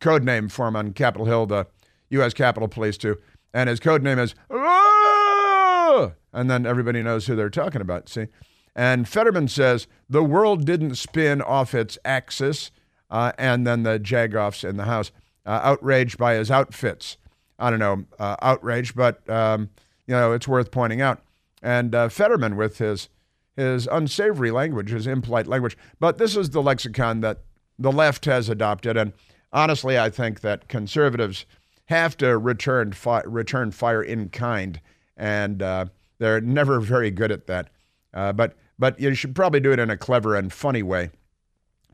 code 0.00 0.24
name 0.24 0.48
for 0.48 0.66
him 0.68 0.76
on 0.76 0.92
Capitol 0.92 1.26
Hill, 1.26 1.46
the 1.46 1.66
U.S. 2.10 2.34
Capitol 2.34 2.68
Police, 2.68 2.98
too. 2.98 3.18
And 3.54 3.68
his 3.68 3.78
code 3.78 4.02
name 4.02 4.18
is, 4.18 4.34
and 4.50 6.50
then 6.50 6.66
everybody 6.66 7.02
knows 7.02 7.26
who 7.26 7.36
they're 7.36 7.48
talking 7.48 7.80
about, 7.80 8.08
see? 8.08 8.26
And 8.74 9.08
Fetterman 9.08 9.46
says 9.46 9.86
the 10.10 10.24
world 10.24 10.66
didn't 10.66 10.96
spin 10.96 11.40
off 11.40 11.72
its 11.72 11.96
axis, 12.04 12.72
uh, 13.10 13.30
and 13.38 13.64
then 13.64 13.84
the 13.84 14.00
jagoffs 14.00 14.68
in 14.68 14.76
the 14.76 14.84
House, 14.84 15.12
uh, 15.46 15.60
outraged 15.62 16.18
by 16.18 16.34
his 16.34 16.50
outfits. 16.50 17.16
I 17.58 17.70
don't 17.70 17.78
know, 17.78 18.04
uh, 18.18 18.34
outrage, 18.42 18.96
but 18.96 19.28
um, 19.30 19.70
you 20.08 20.14
know 20.14 20.32
it's 20.32 20.48
worth 20.48 20.72
pointing 20.72 21.00
out. 21.00 21.22
And 21.62 21.94
uh, 21.94 22.08
Fetterman 22.08 22.56
with 22.56 22.78
his 22.78 23.08
his 23.56 23.86
unsavory 23.86 24.50
language, 24.50 24.90
his 24.90 25.06
impolite 25.06 25.46
language. 25.46 25.78
But 26.00 26.18
this 26.18 26.36
is 26.36 26.50
the 26.50 26.60
lexicon 26.60 27.20
that 27.20 27.42
the 27.78 27.92
left 27.92 28.24
has 28.24 28.48
adopted, 28.48 28.96
and 28.96 29.12
honestly, 29.52 29.96
I 29.96 30.10
think 30.10 30.40
that 30.40 30.68
conservatives 30.68 31.46
have 31.86 32.16
to 32.18 32.38
return 32.38 32.92
fi- 32.92 33.22
return 33.24 33.70
fire 33.70 34.02
in 34.02 34.28
kind, 34.28 34.80
and 35.16 35.62
uh, 35.62 35.86
they're 36.18 36.40
never 36.40 36.80
very 36.80 37.10
good 37.10 37.30
at 37.30 37.46
that. 37.46 37.70
Uh, 38.12 38.32
but 38.32 38.56
but 38.78 38.98
you 39.00 39.14
should 39.14 39.34
probably 39.34 39.60
do 39.60 39.72
it 39.72 39.78
in 39.78 39.90
a 39.90 39.96
clever 39.96 40.34
and 40.34 40.52
funny 40.52 40.82
way 40.82 41.10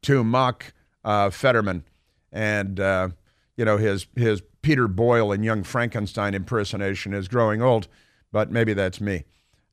to 0.02 0.25
mock 0.25 0.73
uh, 1.04 1.30
Fetterman 1.30 1.85
and 2.32 2.80
uh, 2.80 3.09
you 3.56 3.64
know 3.64 3.76
his 3.76 4.06
his 4.16 4.42
Peter 4.62 4.88
Boyle 4.88 5.32
and 5.32 5.44
Young 5.44 5.62
Frankenstein 5.62 6.35
impersonation 6.35 7.14
is 7.14 7.28
growing 7.28 7.62
old, 7.62 7.88
but 8.32 8.50
maybe 8.50 8.75
that's 8.75 9.00
me. 9.00 9.25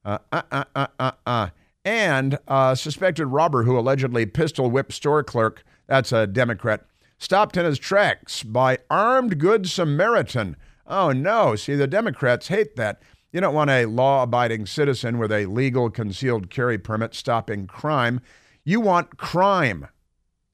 Uh, 0.05 0.19
uh, 0.31 0.41
uh, 0.51 0.63
uh, 0.75 0.87
uh, 0.99 1.11
uh. 1.25 1.49
And 1.83 2.37
a 2.47 2.75
suspected 2.75 3.27
robber 3.27 3.63
who 3.63 3.77
allegedly 3.77 4.25
pistol 4.25 4.69
whipped 4.69 4.93
store 4.93 5.23
clerk, 5.23 5.63
that's 5.87 6.11
a 6.11 6.27
Democrat, 6.27 6.85
stopped 7.17 7.57
in 7.57 7.65
his 7.65 7.79
tracks 7.79 8.43
by 8.43 8.79
armed 8.89 9.39
good 9.39 9.67
Samaritan. 9.67 10.55
Oh 10.85 11.11
no, 11.11 11.55
see, 11.55 11.75
the 11.75 11.87
Democrats 11.87 12.47
hate 12.47 12.75
that. 12.75 13.01
You 13.31 13.41
don't 13.41 13.53
want 13.53 13.69
a 13.69 13.85
law 13.85 14.23
abiding 14.23 14.65
citizen 14.65 15.17
with 15.17 15.31
a 15.31 15.45
legal 15.45 15.89
concealed 15.89 16.49
carry 16.49 16.77
permit 16.77 17.13
stopping 17.13 17.67
crime. 17.67 18.21
You 18.63 18.79
want 18.79 19.17
crime. 19.17 19.87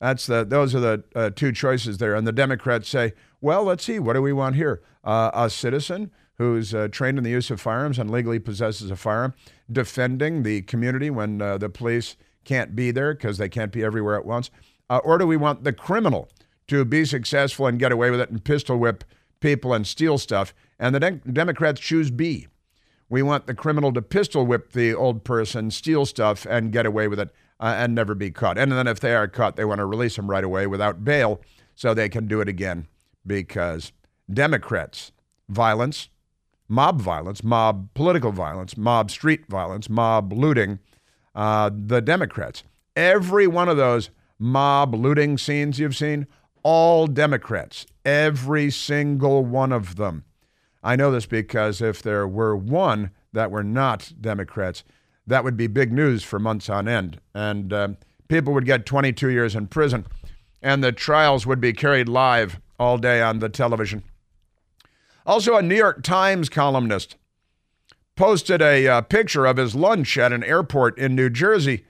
That's 0.01 0.25
the, 0.25 0.43
those 0.43 0.75
are 0.75 0.79
the 0.79 1.03
uh, 1.15 1.29
two 1.29 1.51
choices 1.51 1.97
there. 1.97 2.15
And 2.15 2.27
the 2.27 2.33
Democrats 2.33 2.89
say, 2.89 3.13
well, 3.39 3.63
let's 3.63 3.85
see. 3.85 3.99
What 3.99 4.13
do 4.13 4.21
we 4.21 4.33
want 4.33 4.55
here? 4.55 4.81
Uh, 5.03 5.31
a 5.33 5.49
citizen 5.49 6.11
who's 6.37 6.73
uh, 6.73 6.87
trained 6.91 7.17
in 7.17 7.23
the 7.23 7.29
use 7.29 7.51
of 7.51 7.61
firearms 7.61 7.99
and 7.99 8.09
legally 8.09 8.39
possesses 8.39 8.91
a 8.91 8.95
firearm, 8.95 9.33
defending 9.71 10.43
the 10.43 10.61
community 10.63 11.09
when 11.09 11.41
uh, 11.41 11.57
the 11.57 11.69
police 11.69 12.17
can't 12.43 12.75
be 12.75 12.91
there 12.91 13.13
because 13.13 13.37
they 13.37 13.47
can't 13.47 13.71
be 13.71 13.83
everywhere 13.83 14.15
at 14.17 14.25
once? 14.25 14.49
Uh, 14.89 14.99
or 15.05 15.17
do 15.17 15.25
we 15.25 15.37
want 15.37 15.63
the 15.63 15.71
criminal 15.71 16.27
to 16.67 16.85
be 16.85 17.05
successful 17.05 17.67
and 17.67 17.79
get 17.79 17.91
away 17.91 18.09
with 18.11 18.19
it 18.19 18.29
and 18.29 18.43
pistol 18.43 18.77
whip 18.77 19.03
people 19.39 19.73
and 19.73 19.85
steal 19.85 20.17
stuff? 20.17 20.53
And 20.79 20.95
the 20.95 20.99
de- 20.99 21.11
Democrats 21.11 21.79
choose 21.79 22.11
B. 22.11 22.47
We 23.09 23.21
want 23.21 23.47
the 23.47 23.53
criminal 23.53 23.93
to 23.93 24.01
pistol 24.01 24.45
whip 24.45 24.71
the 24.71 24.93
old 24.93 25.23
person, 25.23 25.71
steal 25.71 26.05
stuff, 26.05 26.45
and 26.49 26.71
get 26.71 26.85
away 26.85 27.07
with 27.07 27.19
it 27.19 27.29
uh, 27.59 27.75
and 27.77 27.93
never 27.93 28.15
be 28.15 28.31
caught. 28.31 28.57
And 28.57 28.71
then 28.71 28.87
if 28.87 28.99
they 28.99 29.13
are 29.13 29.27
caught, 29.27 29.55
they 29.55 29.65
want 29.65 29.79
to 29.79 29.85
release 29.85 30.15
them 30.15 30.29
right 30.29 30.43
away 30.43 30.67
without 30.67 31.03
bail 31.03 31.41
so 31.75 31.93
they 31.93 32.09
can 32.09 32.27
do 32.27 32.41
it 32.41 32.47
again 32.47 32.87
because 33.25 33.91
Democrats, 34.31 35.11
violence, 35.49 36.09
mob 36.67 37.01
violence, 37.01 37.43
mob 37.43 37.89
political 37.93 38.31
violence, 38.31 38.75
mob 38.77 39.11
street 39.11 39.45
violence, 39.47 39.89
mob 39.89 40.33
looting, 40.33 40.79
uh, 41.35 41.69
the 41.73 42.01
Democrats. 42.01 42.63
Every 42.95 43.47
one 43.47 43.69
of 43.69 43.77
those 43.77 44.09
mob 44.39 44.93
looting 44.93 45.37
scenes 45.37 45.79
you've 45.79 45.95
seen, 45.95 46.27
all 46.63 47.07
Democrats, 47.07 47.85
every 48.05 48.71
single 48.71 49.45
one 49.45 49.71
of 49.71 49.97
them. 49.97 50.23
I 50.81 50.95
know 50.95 51.11
this 51.11 51.25
because 51.25 51.81
if 51.81 52.01
there 52.01 52.27
were 52.27 52.55
one 52.55 53.11
that 53.31 53.51
were 53.51 53.63
not 53.63 54.13
Democrats, 54.19 54.83
that 55.27 55.43
would 55.43 55.55
be 55.55 55.67
big 55.67 55.91
news 55.91 56.23
for 56.23 56.39
months 56.39 56.69
on 56.69 56.87
end. 56.87 57.19
And 57.33 57.71
uh, 57.71 57.89
people 58.27 58.53
would 58.53 58.65
get 58.65 58.85
22 58.85 59.29
years 59.29 59.55
in 59.55 59.67
prison, 59.67 60.05
and 60.61 60.83
the 60.83 60.91
trials 60.91 61.45
would 61.45 61.61
be 61.61 61.73
carried 61.73 62.09
live 62.09 62.59
all 62.79 62.97
day 62.97 63.21
on 63.21 63.39
the 63.39 63.49
television. 63.49 64.03
Also, 65.25 65.55
a 65.55 65.61
New 65.61 65.75
York 65.75 66.03
Times 66.03 66.49
columnist 66.49 67.15
posted 68.15 68.61
a 68.61 68.87
uh, 68.87 69.01
picture 69.01 69.45
of 69.45 69.57
his 69.57 69.73
lunch 69.73 70.17
at 70.17 70.33
an 70.33 70.43
airport 70.43 70.97
in 70.97 71.15
New 71.15 71.29
Jersey, 71.29 71.85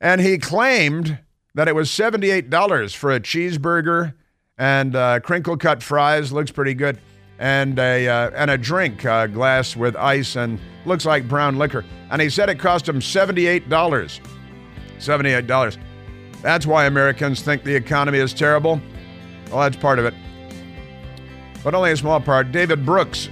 and 0.00 0.20
he 0.20 0.36
claimed 0.36 1.18
that 1.54 1.68
it 1.68 1.74
was 1.74 1.88
$78 1.90 2.94
for 2.94 3.12
a 3.12 3.20
cheeseburger 3.20 4.14
and 4.58 4.96
uh, 4.96 5.20
crinkle 5.20 5.56
cut 5.56 5.82
fries. 5.82 6.32
Looks 6.32 6.50
pretty 6.50 6.74
good. 6.74 6.98
And 7.38 7.78
a, 7.78 8.08
uh, 8.08 8.30
and 8.34 8.50
a 8.50 8.58
drink, 8.58 9.04
a 9.04 9.28
glass 9.28 9.76
with 9.76 9.96
ice 9.96 10.36
and 10.36 10.60
looks 10.86 11.04
like 11.04 11.28
brown 11.28 11.58
liquor. 11.58 11.84
And 12.10 12.22
he 12.22 12.30
said 12.30 12.48
it 12.48 12.58
cost 12.58 12.88
him 12.88 13.00
$78. 13.00 13.68
$78. 14.98 15.78
That's 16.42 16.66
why 16.66 16.86
Americans 16.86 17.42
think 17.42 17.64
the 17.64 17.74
economy 17.74 18.18
is 18.18 18.32
terrible. 18.32 18.80
Well, 19.50 19.60
that's 19.60 19.76
part 19.76 19.98
of 19.98 20.04
it. 20.04 20.14
But 21.64 21.74
only 21.74 21.92
a 21.92 21.96
small 21.96 22.20
part. 22.20 22.52
David 22.52 22.84
Brooks. 22.84 23.28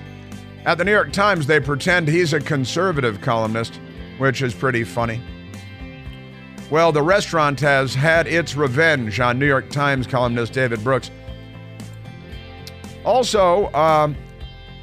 At 0.64 0.76
the 0.76 0.84
New 0.84 0.92
York 0.92 1.12
Times, 1.12 1.46
they 1.46 1.58
pretend 1.58 2.06
he's 2.06 2.32
a 2.32 2.40
conservative 2.40 3.20
columnist, 3.22 3.80
which 4.18 4.42
is 4.42 4.54
pretty 4.54 4.84
funny. 4.84 5.20
Well, 6.70 6.92
the 6.92 7.02
restaurant 7.02 7.60
has 7.60 7.94
had 7.94 8.26
its 8.26 8.54
revenge 8.54 9.18
on 9.20 9.38
New 9.38 9.46
York 9.46 9.70
Times 9.70 10.06
columnist 10.06 10.52
David 10.52 10.82
Brooks. 10.84 11.10
Also, 13.04 13.72
um, 13.72 14.16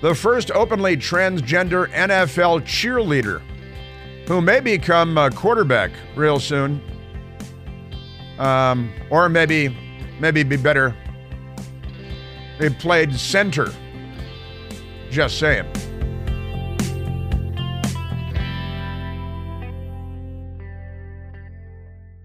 the 0.02 0.14
first 0.14 0.52
openly 0.52 0.98
transgender 0.98 1.90
NFL 1.94 2.62
cheerleader 2.62 3.42
who 4.28 4.42
may 4.42 4.60
become 4.60 5.18
a 5.18 5.32
quarterback 5.32 5.92
real 6.16 6.40
soon. 6.40 6.82
Um, 8.38 8.92
or 9.10 9.30
maybe, 9.30 9.76
maybe 10.20 10.44
be 10.44 10.58
better 10.58 10.96
he 12.60 12.70
played 12.70 13.14
center. 13.16 13.72
Just 15.10 15.40
saying. 15.40 15.66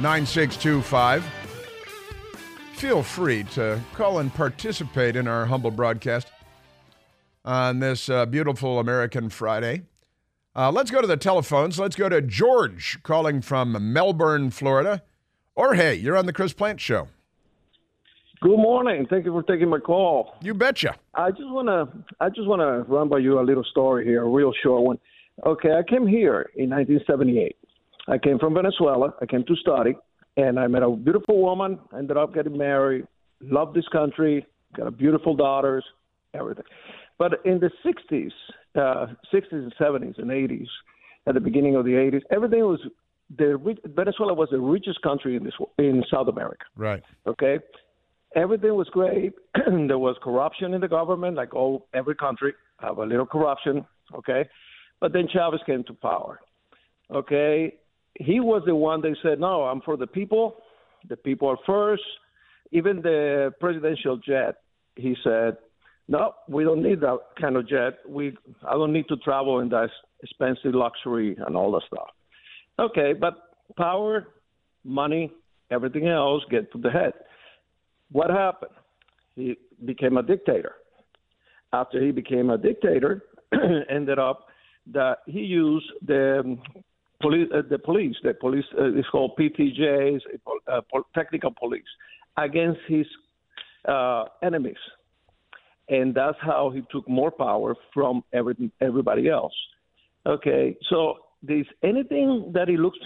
9625. 0.00 1.24
Feel 2.74 3.02
free 3.02 3.44
to 3.44 3.80
call 3.94 4.18
and 4.18 4.32
participate 4.34 5.16
in 5.16 5.28
our 5.28 5.46
humble 5.46 5.70
broadcast 5.70 6.28
on 7.44 7.78
this 7.78 8.08
uh, 8.08 8.26
beautiful 8.26 8.80
American 8.80 9.28
Friday. 9.28 9.82
Uh, 10.56 10.70
let's 10.70 10.90
go 10.90 11.00
to 11.00 11.06
the 11.06 11.16
telephones. 11.16 11.78
Let's 11.78 11.96
go 11.96 12.08
to 12.08 12.20
George 12.20 12.98
calling 13.02 13.40
from 13.40 13.92
Melbourne, 13.92 14.50
Florida. 14.50 15.02
Or 15.54 15.74
hey, 15.74 15.94
you're 15.94 16.16
on 16.16 16.26
the 16.26 16.32
Chris 16.32 16.52
Plante 16.52 16.80
Show. 16.80 17.08
Good 18.40 18.56
morning. 18.56 19.06
Thank 19.08 19.24
you 19.24 19.32
for 19.32 19.42
taking 19.42 19.68
my 19.68 19.78
call. 19.78 20.34
You 20.42 20.54
betcha. 20.54 20.96
I 21.14 21.30
just 21.30 21.48
wanna 21.48 21.86
I 22.20 22.28
just 22.28 22.46
wanna 22.46 22.80
run 22.82 23.08
by 23.08 23.18
you 23.18 23.40
a 23.40 23.42
little 23.42 23.64
story 23.64 24.04
here, 24.04 24.22
a 24.24 24.28
real 24.28 24.52
short 24.62 24.82
one. 24.82 24.98
Okay, 25.46 25.72
I 25.72 25.82
came 25.88 26.06
here 26.06 26.50
in 26.56 26.70
1978. 26.70 27.56
I 28.08 28.18
came 28.18 28.38
from 28.38 28.54
Venezuela. 28.54 29.14
I 29.20 29.26
came 29.26 29.44
to 29.44 29.56
study, 29.56 29.94
and 30.36 30.58
I 30.58 30.66
met 30.66 30.82
a 30.82 30.90
beautiful 30.90 31.40
woman. 31.40 31.78
Ended 31.96 32.16
up 32.16 32.34
getting 32.34 32.56
married. 32.56 33.06
Loved 33.40 33.74
this 33.74 33.88
country. 33.88 34.46
Got 34.76 34.86
a 34.86 34.90
beautiful 34.90 35.34
daughters. 35.34 35.84
Everything. 36.34 36.64
But 37.18 37.40
in 37.44 37.60
the 37.60 37.70
60s, 37.84 38.32
uh, 38.74 39.06
60s 39.32 39.52
and 39.52 39.74
70s 39.80 40.18
and 40.18 40.30
80s, 40.30 40.66
at 41.26 41.34
the 41.34 41.40
beginning 41.40 41.76
of 41.76 41.84
the 41.84 41.92
80s, 41.92 42.22
everything 42.30 42.60
was 42.60 42.80
the 43.38 43.56
Venezuela 43.86 44.34
was 44.34 44.48
the 44.50 44.60
richest 44.60 45.00
country 45.00 45.36
in 45.36 45.44
this 45.44 45.54
in 45.78 46.04
South 46.12 46.28
America. 46.28 46.64
Right. 46.76 47.02
Okay. 47.26 47.58
Everything 48.36 48.74
was 48.74 48.88
great. 48.88 49.32
there 49.54 49.98
was 49.98 50.16
corruption 50.22 50.74
in 50.74 50.80
the 50.80 50.88
government, 50.88 51.36
like 51.36 51.54
all 51.54 51.86
every 51.94 52.16
country 52.16 52.52
have 52.80 52.98
a 52.98 53.04
little 53.04 53.24
corruption. 53.24 53.86
Okay. 54.14 54.46
But 55.00 55.12
then 55.12 55.26
Chavez 55.32 55.60
came 55.64 55.84
to 55.84 55.94
power. 55.94 56.40
Okay 57.10 57.74
he 58.20 58.40
was 58.40 58.62
the 58.66 58.74
one 58.74 59.00
that 59.02 59.16
said, 59.22 59.40
"No, 59.40 59.64
I'm 59.64 59.80
for 59.80 59.96
the 59.96 60.06
people. 60.06 60.56
The 61.08 61.16
people 61.16 61.48
are 61.48 61.58
first. 61.66 62.02
Even 62.72 63.02
the 63.02 63.52
presidential 63.60 64.16
jet, 64.16 64.56
he 64.96 65.16
said, 65.22 65.56
"No, 66.08 66.34
we 66.48 66.64
don't 66.64 66.82
need 66.82 67.00
that 67.00 67.18
kind 67.40 67.56
of 67.56 67.68
jet. 67.68 67.98
We, 68.08 68.36
I 68.66 68.72
don't 68.72 68.92
need 68.92 69.08
to 69.08 69.16
travel 69.18 69.60
in 69.60 69.68
that 69.70 69.90
expensive 70.22 70.74
luxury 70.74 71.36
and 71.46 71.56
all 71.56 71.72
that 71.72 71.82
stuff." 71.86 72.08
Okay, 72.78 73.12
but 73.12 73.34
power, 73.76 74.28
money, 74.84 75.32
everything 75.70 76.08
else 76.08 76.42
get 76.50 76.70
to 76.72 76.78
the 76.78 76.90
head. 76.90 77.12
What 78.10 78.30
happened? 78.30 78.72
He 79.34 79.56
became 79.84 80.16
a 80.16 80.22
dictator. 80.22 80.74
After 81.72 82.00
he 82.00 82.12
became 82.12 82.50
a 82.50 82.58
dictator, 82.58 83.24
ended 83.90 84.18
up 84.18 84.46
that 84.92 85.18
he 85.26 85.40
used 85.40 85.90
the 86.06 86.56
uh, 87.28 87.62
the 87.68 87.78
police, 87.78 88.16
the 88.22 88.34
police 88.34 88.64
uh, 88.78 88.92
is 88.92 89.04
called 89.10 89.32
PTJs, 89.38 90.20
uh, 90.70 90.80
technical 91.14 91.52
police, 91.52 91.82
against 92.36 92.80
his 92.88 93.06
uh, 93.88 94.24
enemies, 94.42 94.76
and 95.88 96.14
that's 96.14 96.38
how 96.40 96.70
he 96.74 96.82
took 96.90 97.08
more 97.08 97.30
power 97.30 97.74
from 97.92 98.22
every, 98.32 98.70
everybody 98.80 99.28
else. 99.28 99.54
Okay, 100.26 100.76
so 100.88 101.18
there's 101.42 101.66
anything 101.82 102.50
that 102.54 102.68
he 102.68 102.76
looks 102.76 102.98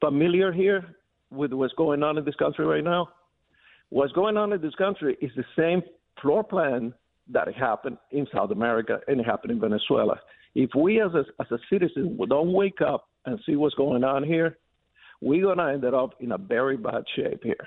familiar 0.00 0.52
here 0.52 0.84
with 1.30 1.52
what's 1.52 1.74
going 1.74 2.02
on 2.02 2.18
in 2.18 2.24
this 2.24 2.36
country 2.36 2.64
right 2.64 2.84
now? 2.84 3.08
What's 3.88 4.12
going 4.12 4.36
on 4.36 4.52
in 4.52 4.60
this 4.60 4.74
country 4.76 5.16
is 5.20 5.30
the 5.36 5.44
same 5.58 5.82
floor 6.20 6.44
plan 6.44 6.94
that 7.30 7.52
happened 7.54 7.98
in 8.10 8.26
South 8.34 8.50
America 8.50 9.00
and 9.08 9.20
it 9.20 9.24
happened 9.24 9.52
in 9.52 9.60
Venezuela. 9.60 10.20
If 10.54 10.70
we 10.76 11.00
as 11.00 11.12
a, 11.14 11.24
as 11.40 11.50
a 11.50 11.58
citizen 11.70 12.18
don't 12.28 12.52
wake 12.52 12.80
up 12.80 13.08
and 13.24 13.38
see 13.46 13.56
what's 13.56 13.74
going 13.74 14.04
on 14.04 14.24
here, 14.24 14.58
we're 15.20 15.42
going 15.42 15.58
to 15.58 15.72
end 15.72 15.84
up 15.94 16.14
in 16.20 16.32
a 16.32 16.38
very 16.38 16.76
bad 16.76 17.04
shape 17.14 17.42
here. 17.42 17.66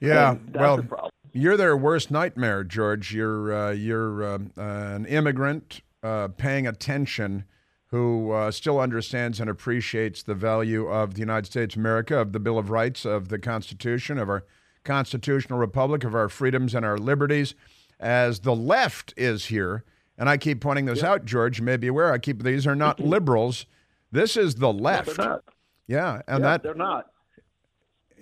Yeah, 0.00 0.36
well, 0.52 1.10
you're 1.32 1.56
their 1.56 1.76
worst 1.76 2.10
nightmare, 2.10 2.64
George. 2.64 3.14
You're 3.14 3.54
uh, 3.54 3.70
you're 3.70 4.24
uh, 4.24 4.38
uh, 4.58 4.62
an 4.62 5.06
immigrant 5.06 5.80
uh, 6.02 6.28
paying 6.36 6.66
attention 6.66 7.44
who 7.86 8.32
uh, 8.32 8.50
still 8.50 8.80
understands 8.80 9.38
and 9.38 9.48
appreciates 9.48 10.22
the 10.22 10.34
value 10.34 10.88
of 10.88 11.14
the 11.14 11.20
United 11.20 11.46
States 11.46 11.74
of 11.76 11.80
America, 11.80 12.18
of 12.18 12.32
the 12.32 12.40
Bill 12.40 12.58
of 12.58 12.70
Rights, 12.70 13.04
of 13.04 13.28
the 13.28 13.38
Constitution, 13.38 14.18
of 14.18 14.28
our 14.28 14.44
constitutional 14.82 15.58
republic, 15.58 16.02
of 16.02 16.14
our 16.14 16.28
freedoms 16.28 16.74
and 16.74 16.84
our 16.84 16.98
liberties. 16.98 17.54
As 18.00 18.40
the 18.40 18.56
left 18.56 19.14
is 19.16 19.46
here, 19.46 19.84
and 20.18 20.28
I 20.28 20.36
keep 20.36 20.60
pointing 20.60 20.86
this 20.86 21.02
yep. 21.02 21.10
out, 21.10 21.24
George. 21.24 21.60
You 21.60 21.64
may 21.64 21.76
be 21.76 21.86
aware. 21.86 22.12
I 22.12 22.18
keep 22.18 22.42
these 22.42 22.66
are 22.66 22.74
not 22.74 22.98
liberals. 22.98 23.66
This 24.12 24.36
is 24.36 24.56
the 24.56 24.72
left. 24.72 25.18
No, 25.18 25.40
yeah, 25.88 26.22
and 26.28 26.44
yeah, 26.44 26.50
that 26.50 26.62
they're 26.62 26.74
not. 26.74 27.06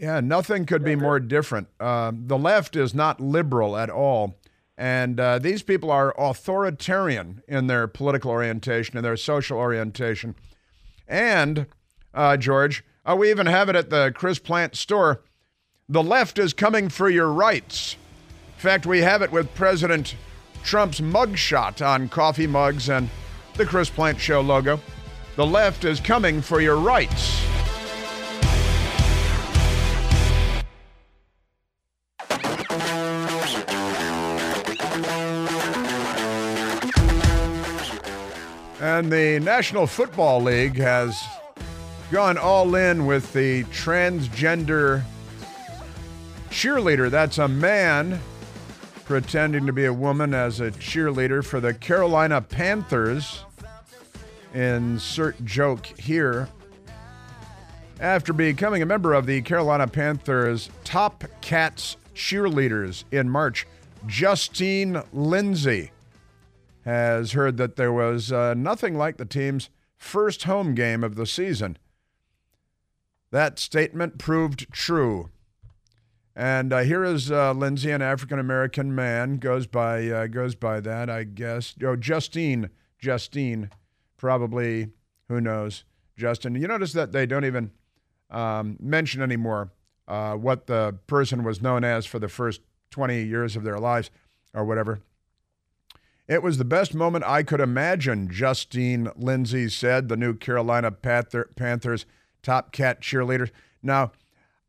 Yeah, 0.00 0.20
nothing 0.20 0.64
could 0.64 0.83
be 0.83 0.96
more 0.96 1.20
different. 1.20 1.68
Uh, 1.79 2.12
the 2.14 2.38
left 2.38 2.74
is 2.74 2.94
not 2.94 3.20
liberal 3.20 3.76
at 3.76 3.90
all. 3.90 4.38
And 4.79 5.20
uh, 5.20 5.38
these 5.38 5.62
people 5.62 5.90
are 5.90 6.14
authoritarian 6.18 7.42
in 7.46 7.66
their 7.66 7.87
political 7.87 8.31
orientation 8.31 8.96
and 8.96 9.05
their 9.05 9.18
social 9.18 9.59
orientation. 9.59 10.37
And, 11.07 11.66
uh, 12.14 12.38
George, 12.38 12.83
uh, 13.05 13.14
we 13.14 13.29
even 13.29 13.44
have 13.44 13.68
it 13.68 13.76
at 13.76 13.90
the 13.90 14.11
Chris 14.14 14.38
Plante 14.38 14.74
store. 14.74 15.20
The 15.87 16.03
left 16.03 16.38
is 16.38 16.55
coming 16.55 16.88
for 16.88 17.11
your 17.11 17.31
rights. 17.31 17.96
In 18.57 18.62
fact, 18.62 18.87
we 18.87 19.00
have 19.00 19.20
it 19.20 19.33
with 19.33 19.55
President 19.55 20.14
Trump's 20.64 21.00
mugshot 21.00 21.87
on 21.87 22.09
coffee 22.09 22.46
mugs 22.46 22.88
and 22.88 23.11
the 23.57 23.66
Chris 23.66 23.90
Plante 23.90 24.18
Show 24.18 24.40
logo. 24.40 24.81
The 25.40 25.46
left 25.46 25.87
is 25.87 26.00
coming 26.00 26.42
for 26.42 26.61
your 26.61 26.76
rights. 26.76 27.42
And 38.83 39.11
the 39.11 39.40
National 39.42 39.87
Football 39.87 40.42
League 40.42 40.76
has 40.76 41.18
gone 42.12 42.37
all 42.37 42.74
in 42.74 43.07
with 43.07 43.33
the 43.33 43.64
transgender 43.64 45.03
cheerleader. 46.50 47.11
That's 47.11 47.38
a 47.38 47.48
man 47.48 48.20
pretending 49.07 49.64
to 49.64 49.72
be 49.72 49.87
a 49.87 49.94
woman 49.94 50.35
as 50.35 50.61
a 50.61 50.70
cheerleader 50.72 51.42
for 51.42 51.61
the 51.61 51.72
Carolina 51.72 52.42
Panthers 52.42 53.46
insert 54.54 55.44
joke 55.44 55.86
here. 55.86 56.48
After 57.98 58.32
becoming 58.32 58.82
a 58.82 58.86
member 58.86 59.12
of 59.12 59.26
the 59.26 59.42
Carolina 59.42 59.86
Panthers 59.86 60.70
Top 60.84 61.24
Cats 61.40 61.96
cheerleaders 62.14 63.04
in 63.10 63.28
March, 63.28 63.66
Justine 64.06 65.02
Lindsay 65.12 65.90
has 66.84 67.32
heard 67.32 67.58
that 67.58 67.76
there 67.76 67.92
was 67.92 68.32
uh, 68.32 68.54
nothing 68.54 68.96
like 68.96 69.18
the 69.18 69.26
team's 69.26 69.68
first 69.96 70.44
home 70.44 70.74
game 70.74 71.04
of 71.04 71.14
the 71.14 71.26
season. 71.26 71.76
That 73.30 73.58
statement 73.58 74.18
proved 74.18 74.72
true. 74.72 75.30
And 76.34 76.72
uh, 76.72 76.78
here 76.78 77.04
is 77.04 77.30
uh, 77.30 77.52
Lindsay, 77.52 77.90
an 77.90 78.00
African 78.00 78.38
American 78.38 78.94
man, 78.94 79.36
goes 79.36 79.66
by 79.66 80.08
uh, 80.08 80.26
goes 80.26 80.54
by 80.54 80.80
that, 80.80 81.10
I 81.10 81.24
guess. 81.24 81.74
Oh, 81.84 81.96
Justine, 81.96 82.70
Justine 82.98 83.68
probably, 84.20 84.90
who 85.28 85.40
knows, 85.40 85.85
Justin. 86.14 86.54
You 86.54 86.68
notice 86.68 86.92
that 86.92 87.11
they 87.11 87.24
don't 87.24 87.46
even 87.46 87.70
um, 88.28 88.76
mention 88.78 89.22
anymore 89.22 89.72
uh, 90.06 90.35
what 90.35 90.66
the 90.66 90.98
person 91.06 91.42
was 91.42 91.62
known 91.62 91.85
as 91.85 92.04
for 92.04 92.18
the 92.18 92.28
first 92.28 92.61
20 92.90 93.22
years 93.22 93.56
of 93.56 93.64
their 93.64 93.78
lives 93.78 94.11
or 94.52 94.66
whatever. 94.66 95.00
It 96.28 96.42
was 96.42 96.59
the 96.59 96.66
best 96.66 96.94
moment 96.94 97.24
I 97.24 97.42
could 97.42 97.61
imagine, 97.61 98.28
Justine 98.30 99.11
Lindsay 99.16 99.70
said, 99.70 100.09
the 100.09 100.18
new 100.18 100.35
Carolina 100.35 100.90
Panther, 100.90 101.48
Panthers 101.56 102.04
top 102.42 102.72
cat 102.72 103.00
cheerleader. 103.00 103.50
Now, 103.83 104.12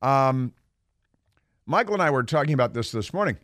um, 0.01 0.53
Michael 1.65 1.95
and 1.95 2.01
I 2.01 2.09
were 2.09 2.23
talking 2.23 2.53
about 2.53 2.73
this 2.73 2.91
this 2.91 3.13
morning. 3.13 3.37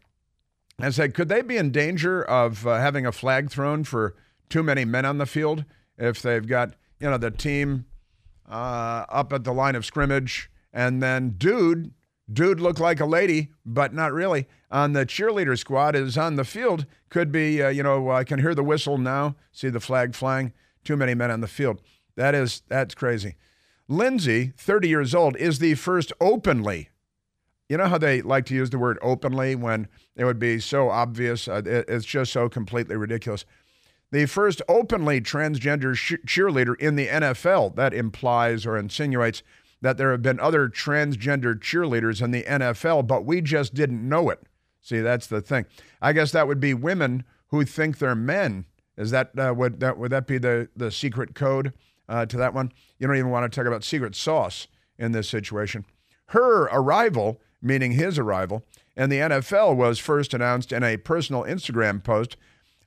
I 0.79 0.89
said, 0.89 1.13
could 1.13 1.27
they 1.27 1.41
be 1.41 1.57
in 1.57 1.71
danger 1.71 2.23
of 2.23 2.65
uh, 2.65 2.77
having 2.77 3.05
a 3.05 3.11
flag 3.11 3.51
thrown 3.51 3.83
for 3.83 4.15
too 4.49 4.63
many 4.63 4.85
men 4.85 5.03
on 5.03 5.17
the 5.17 5.25
field 5.25 5.65
if 5.97 6.21
they've 6.21 6.45
got, 6.45 6.75
you 6.99 7.09
know, 7.09 7.17
the 7.17 7.31
team 7.31 7.85
uh, 8.49 9.05
up 9.09 9.33
at 9.33 9.43
the 9.43 9.53
line 9.53 9.75
of 9.75 9.85
scrimmage 9.85 10.49
and 10.73 11.01
then 11.01 11.35
dude, 11.37 11.93
dude 12.31 12.59
looked 12.59 12.79
like 12.79 12.99
a 12.99 13.05
lady, 13.05 13.49
but 13.65 13.93
not 13.93 14.13
really, 14.13 14.47
on 14.69 14.93
the 14.93 15.05
cheerleader 15.05 15.57
squad 15.57 15.95
is 15.95 16.17
on 16.17 16.35
the 16.35 16.43
field. 16.43 16.85
Could 17.09 17.31
be, 17.31 17.61
uh, 17.61 17.69
you 17.69 17.83
know, 17.83 18.11
I 18.11 18.23
can 18.23 18.39
hear 18.39 18.53
the 18.53 18.63
whistle 18.63 18.97
now, 18.97 19.35
see 19.51 19.69
the 19.69 19.79
flag 19.79 20.15
flying. 20.15 20.53
Too 20.83 20.97
many 20.97 21.13
men 21.13 21.31
on 21.31 21.41
the 21.41 21.47
field. 21.47 21.81
That 22.15 22.35
is, 22.35 22.61
that's 22.67 22.95
crazy. 22.95 23.35
Lindsay, 23.87 24.53
30 24.57 24.87
years 24.87 25.15
old, 25.15 25.35
is 25.37 25.59
the 25.59 25.75
first 25.75 26.11
openly 26.19 26.89
you 27.69 27.77
know 27.77 27.87
how 27.87 27.97
they 27.97 28.21
like 28.21 28.45
to 28.45 28.53
use 28.53 28.69
the 28.69 28.79
word 28.79 28.97
openly 29.01 29.55
when 29.55 29.87
it 30.15 30.25
would 30.25 30.39
be 30.39 30.59
so 30.59 30.89
obvious? 30.89 31.47
Uh, 31.47 31.61
it, 31.65 31.85
it's 31.87 32.05
just 32.05 32.31
so 32.31 32.47
completely 32.47 32.95
ridiculous. 32.95 33.45
The 34.11 34.25
first 34.25 34.61
openly 34.69 35.19
transgender 35.19 35.95
sh- 35.95 36.15
cheerleader 36.25 36.79
in 36.79 36.95
the 36.95 37.07
NFL. 37.07 37.75
That 37.75 37.93
implies 37.93 38.65
or 38.65 38.77
insinuates 38.77 39.43
that 39.81 39.97
there 39.97 40.11
have 40.11 40.21
been 40.21 40.39
other 40.39 40.69
transgender 40.69 41.55
cheerleaders 41.55 42.21
in 42.21 42.31
the 42.31 42.43
NFL, 42.43 43.05
but 43.05 43.25
we 43.25 43.41
just 43.41 43.73
didn't 43.73 44.07
know 44.07 44.29
it. 44.29 44.41
See, 44.81 45.01
that's 45.01 45.27
the 45.27 45.41
thing. 45.41 45.65
I 46.01 46.13
guess 46.13 46.31
that 46.31 46.47
would 46.47 46.59
be 46.59 46.73
women 46.73 47.25
who 47.47 47.65
think 47.65 47.97
they're 47.97 48.15
men. 48.15 48.65
Is 48.97 49.11
that 49.11 49.37
uh, 49.37 49.53
would 49.55 49.79
that 49.81 49.97
would 49.97 50.11
that 50.11 50.25
be 50.25 50.37
the 50.37 50.69
the 50.75 50.89
secret 50.89 51.35
code 51.35 51.73
uh, 52.09 52.25
to 52.25 52.37
that 52.37 52.53
one? 52.53 52.71
You 52.97 53.07
don't 53.07 53.17
even 53.17 53.29
want 53.29 53.51
to 53.51 53.55
talk 53.55 53.67
about 53.67 53.83
secret 53.83 54.15
sauce 54.15 54.67
in 54.97 55.11
this 55.11 55.29
situation. 55.29 55.85
Her 56.27 56.63
arrival 56.63 57.39
meaning 57.61 57.91
his 57.93 58.19
arrival, 58.19 58.63
and 58.95 59.11
the 59.11 59.19
NFL 59.19 59.75
was 59.75 59.99
first 59.99 60.33
announced 60.33 60.71
in 60.71 60.83
a 60.83 60.97
personal 60.97 61.43
Instagram 61.43 62.03
post 62.03 62.37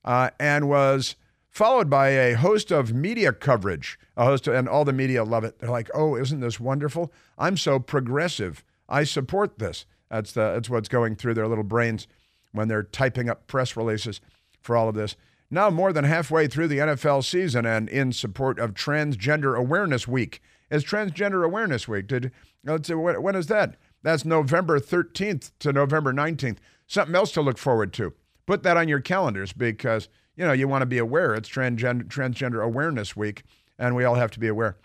uh, 0.04 0.30
and 0.38 0.68
was 0.68 1.16
followed 1.48 1.90
by 1.90 2.08
a 2.08 2.34
host 2.34 2.70
of 2.70 2.94
media 2.94 3.32
coverage. 3.32 3.98
A 4.16 4.24
host, 4.24 4.46
of, 4.46 4.54
and 4.54 4.68
all 4.68 4.84
the 4.84 4.92
media 4.92 5.24
love 5.24 5.44
it. 5.44 5.58
They're 5.58 5.70
like, 5.70 5.90
"Oh, 5.94 6.16
isn't 6.16 6.40
this 6.40 6.60
wonderful? 6.60 7.12
I'm 7.38 7.56
so 7.56 7.78
progressive. 7.78 8.64
I 8.88 9.04
support 9.04 9.58
this." 9.58 9.86
That's 10.10 10.32
the 10.32 10.52
that's 10.54 10.70
what's 10.70 10.88
going 10.88 11.16
through 11.16 11.34
their 11.34 11.48
little 11.48 11.64
brains 11.64 12.06
when 12.52 12.68
they're 12.68 12.82
typing 12.82 13.28
up 13.28 13.46
press 13.46 13.76
releases 13.76 14.20
for 14.60 14.76
all 14.76 14.88
of 14.88 14.94
this. 14.94 15.16
Now, 15.50 15.68
more 15.70 15.92
than 15.92 16.04
halfway 16.04 16.46
through 16.46 16.68
the 16.68 16.78
NFL 16.78 17.24
season, 17.24 17.66
and 17.66 17.88
in 17.88 18.12
support 18.12 18.58
of 18.58 18.74
Transgender 18.74 19.58
Awareness 19.58 20.06
Week, 20.06 20.40
is 20.70 20.84
Transgender 20.84 21.44
Awareness 21.44 21.88
Week. 21.88 22.06
Did 22.06 22.30
let's 22.64 22.88
see, 22.88 22.94
when 22.94 23.34
is 23.34 23.48
that? 23.48 23.76
That's 24.02 24.24
November 24.24 24.78
13th 24.78 25.50
to 25.58 25.72
November 25.72 26.12
19th. 26.12 26.58
Something 26.86 27.14
else 27.14 27.32
to 27.32 27.42
look 27.42 27.58
forward 27.58 27.92
to. 27.94 28.14
Put 28.50 28.64
that 28.64 28.76
on 28.76 28.88
your 28.88 28.98
calendars 28.98 29.52
because, 29.52 30.08
you 30.34 30.44
know, 30.44 30.50
you 30.52 30.66
want 30.66 30.82
to 30.82 30.86
be 30.86 30.98
aware. 30.98 31.36
It's 31.36 31.48
Transgender, 31.48 32.02
Transgender 32.08 32.64
Awareness 32.64 33.14
Week, 33.14 33.44
and 33.78 33.94
we 33.94 34.02
all 34.02 34.16
have 34.16 34.32
to 34.32 34.40
be 34.40 34.48
aware. 34.48 34.76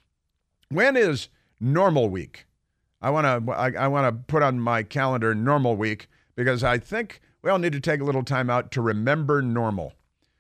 When 0.69 0.95
is 0.95 1.30
normal 1.60 2.08
week? 2.08 2.45
I 3.01 3.10
want 3.10 3.25
to 3.25 3.51
I, 3.51 3.71
I 3.71 3.88
want 3.88 4.06
to 4.06 4.23
put 4.32 4.43
on 4.43 4.60
my 4.60 4.84
calendar 4.84 5.34
normal 5.34 5.75
week 5.75 6.08
because 6.36 6.63
I 6.63 6.78
think 6.78 7.21
we 7.41 7.49
all 7.49 7.58
need 7.58 7.71
to 7.71 7.80
take 7.80 8.01
a 8.01 8.04
little 8.04 8.21
time 8.21 8.51
out 8.51 8.69
to 8.69 8.82
remember 8.84 9.41
normal. 9.41 9.93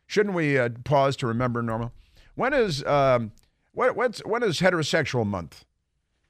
Shouldn't 0.05 0.35
we 0.35 0.59
uh, 0.59 0.69
pause 0.83 1.15
to 1.15 1.25
remember 1.25 1.63
normal? 1.63 1.93
When 2.35 2.53
is 2.53 2.83
um, 2.83 3.31
what, 3.71 3.95
what's 3.95 4.19
when 4.19 4.43
is 4.43 4.59
heterosexual 4.59 5.25
month? 5.25 5.65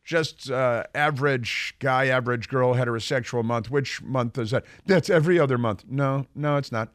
Just 0.05 0.51
uh, 0.51 0.83
average 0.93 1.75
guy, 1.79 2.05
average 2.05 2.47
girl, 2.47 2.75
heterosexual 2.75 3.43
month. 3.43 3.69
Which 3.69 4.01
month 4.03 4.37
is 4.37 4.51
that? 4.51 4.63
That's 4.85 5.09
every 5.09 5.39
other 5.39 5.57
month. 5.57 5.83
No, 5.89 6.27
no, 6.35 6.57
it's 6.57 6.71
not. 6.71 6.93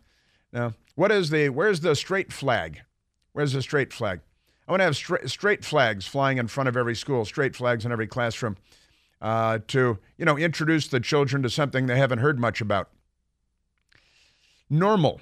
No. 0.53 0.73
What 0.95 1.11
is 1.13 1.31
the? 1.31 1.49
Where's 1.51 1.81
the 1.81 1.95
straight 1.97 2.33
flag? 2.33 2.81
Where's 3.33 3.53
the 3.53 3.63
straight 3.63 3.93
flag? 3.93 4.21
I 4.67 4.73
want 4.73 4.81
to 4.81 4.85
have 4.85 4.97
straight, 4.97 5.29
straight 5.29 5.65
flags 5.65 6.07
flying 6.07 6.39
in 6.39 6.47
front 6.47 6.69
of 6.69 6.77
every 6.77 6.95
school, 6.95 7.25
straight 7.25 7.57
flags 7.57 7.85
in 7.85 7.91
every 7.91 8.07
classroom, 8.07 8.57
uh, 9.21 9.59
to 9.69 9.99
you 10.17 10.25
know 10.25 10.39
introduce 10.39 10.87
the 10.87 11.01
children 11.01 11.43
to 11.43 11.51
something 11.51 11.87
they 11.87 11.99
haven't 11.99 12.21
heard 12.21 12.39
much 12.39 12.61
about. 12.61 12.89
Normal. 14.71 15.21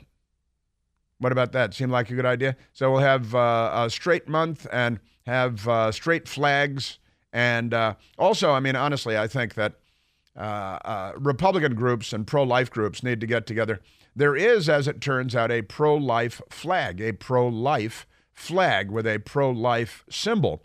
What 1.20 1.32
about 1.32 1.52
that? 1.52 1.74
Seem 1.74 1.90
like 1.90 2.10
a 2.10 2.14
good 2.14 2.26
idea? 2.26 2.54
So 2.72 2.92
we'll 2.92 3.00
have 3.00 3.34
uh, 3.34 3.72
a 3.74 3.90
straight 3.90 4.28
month 4.28 4.66
and 4.70 5.00
have 5.26 5.66
uh, 5.66 5.90
straight 5.90 6.28
flags 6.28 6.98
and 7.32 7.74
uh, 7.74 7.94
also, 8.18 8.52
I 8.52 8.60
mean, 8.60 8.76
honestly, 8.76 9.16
I 9.16 9.26
think 9.26 9.54
that 9.54 9.74
uh, 10.36 10.40
uh, 10.84 11.12
Republican 11.16 11.74
groups 11.74 12.12
and 12.12 12.26
pro 12.26 12.42
life 12.42 12.70
groups 12.70 13.02
need 13.02 13.20
to 13.20 13.26
get 13.26 13.46
together. 13.46 13.80
There 14.14 14.36
is, 14.36 14.68
as 14.68 14.88
it 14.88 15.00
turns 15.00 15.34
out, 15.36 15.50
a 15.50 15.62
pro 15.62 15.94
life 15.96 16.40
flag, 16.48 17.00
a 17.00 17.12
pro 17.12 17.48
life 17.48 18.06
flag 18.32 18.90
with 18.90 19.06
a 19.06 19.18
pro 19.18 19.50
life 19.50 20.04
symbol. 20.08 20.62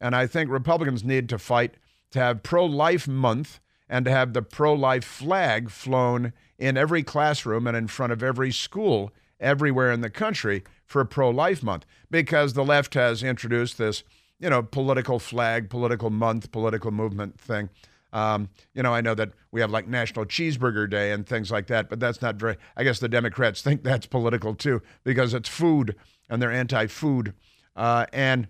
And 0.00 0.14
I 0.14 0.26
think 0.26 0.50
Republicans 0.50 1.04
need 1.04 1.28
to 1.30 1.38
fight 1.38 1.74
to 2.10 2.18
have 2.18 2.42
pro 2.42 2.66
life 2.66 3.08
month 3.08 3.60
and 3.88 4.04
to 4.04 4.10
have 4.10 4.32
the 4.32 4.42
pro 4.42 4.74
life 4.74 5.04
flag 5.04 5.70
flown 5.70 6.32
in 6.58 6.76
every 6.76 7.02
classroom 7.02 7.66
and 7.66 7.76
in 7.76 7.88
front 7.88 8.12
of 8.12 8.22
every 8.22 8.52
school 8.52 9.12
everywhere 9.40 9.90
in 9.90 10.00
the 10.00 10.10
country 10.10 10.62
for 10.86 11.04
pro 11.04 11.30
life 11.30 11.62
month 11.62 11.84
because 12.10 12.52
the 12.52 12.64
left 12.64 12.94
has 12.94 13.22
introduced 13.22 13.78
this 13.78 14.04
you 14.38 14.50
know, 14.50 14.62
political 14.62 15.18
flag, 15.18 15.70
political 15.70 16.10
month, 16.10 16.52
political 16.52 16.90
movement 16.90 17.40
thing. 17.40 17.70
Um, 18.12 18.48
you 18.74 18.82
know, 18.82 18.94
I 18.94 19.00
know 19.00 19.14
that 19.14 19.30
we 19.50 19.60
have 19.60 19.70
like 19.70 19.88
National 19.88 20.24
Cheeseburger 20.24 20.88
Day 20.88 21.10
and 21.10 21.26
things 21.26 21.50
like 21.50 21.66
that, 21.66 21.88
but 21.88 21.98
that's 21.98 22.22
not 22.22 22.36
very, 22.36 22.56
I 22.76 22.84
guess 22.84 23.00
the 23.00 23.08
Democrats 23.08 23.60
think 23.60 23.82
that's 23.82 24.06
political 24.06 24.54
too 24.54 24.82
because 25.02 25.34
it's 25.34 25.48
food 25.48 25.96
and 26.30 26.40
they're 26.40 26.52
anti 26.52 26.86
food. 26.86 27.34
Uh, 27.74 28.06
and 28.12 28.46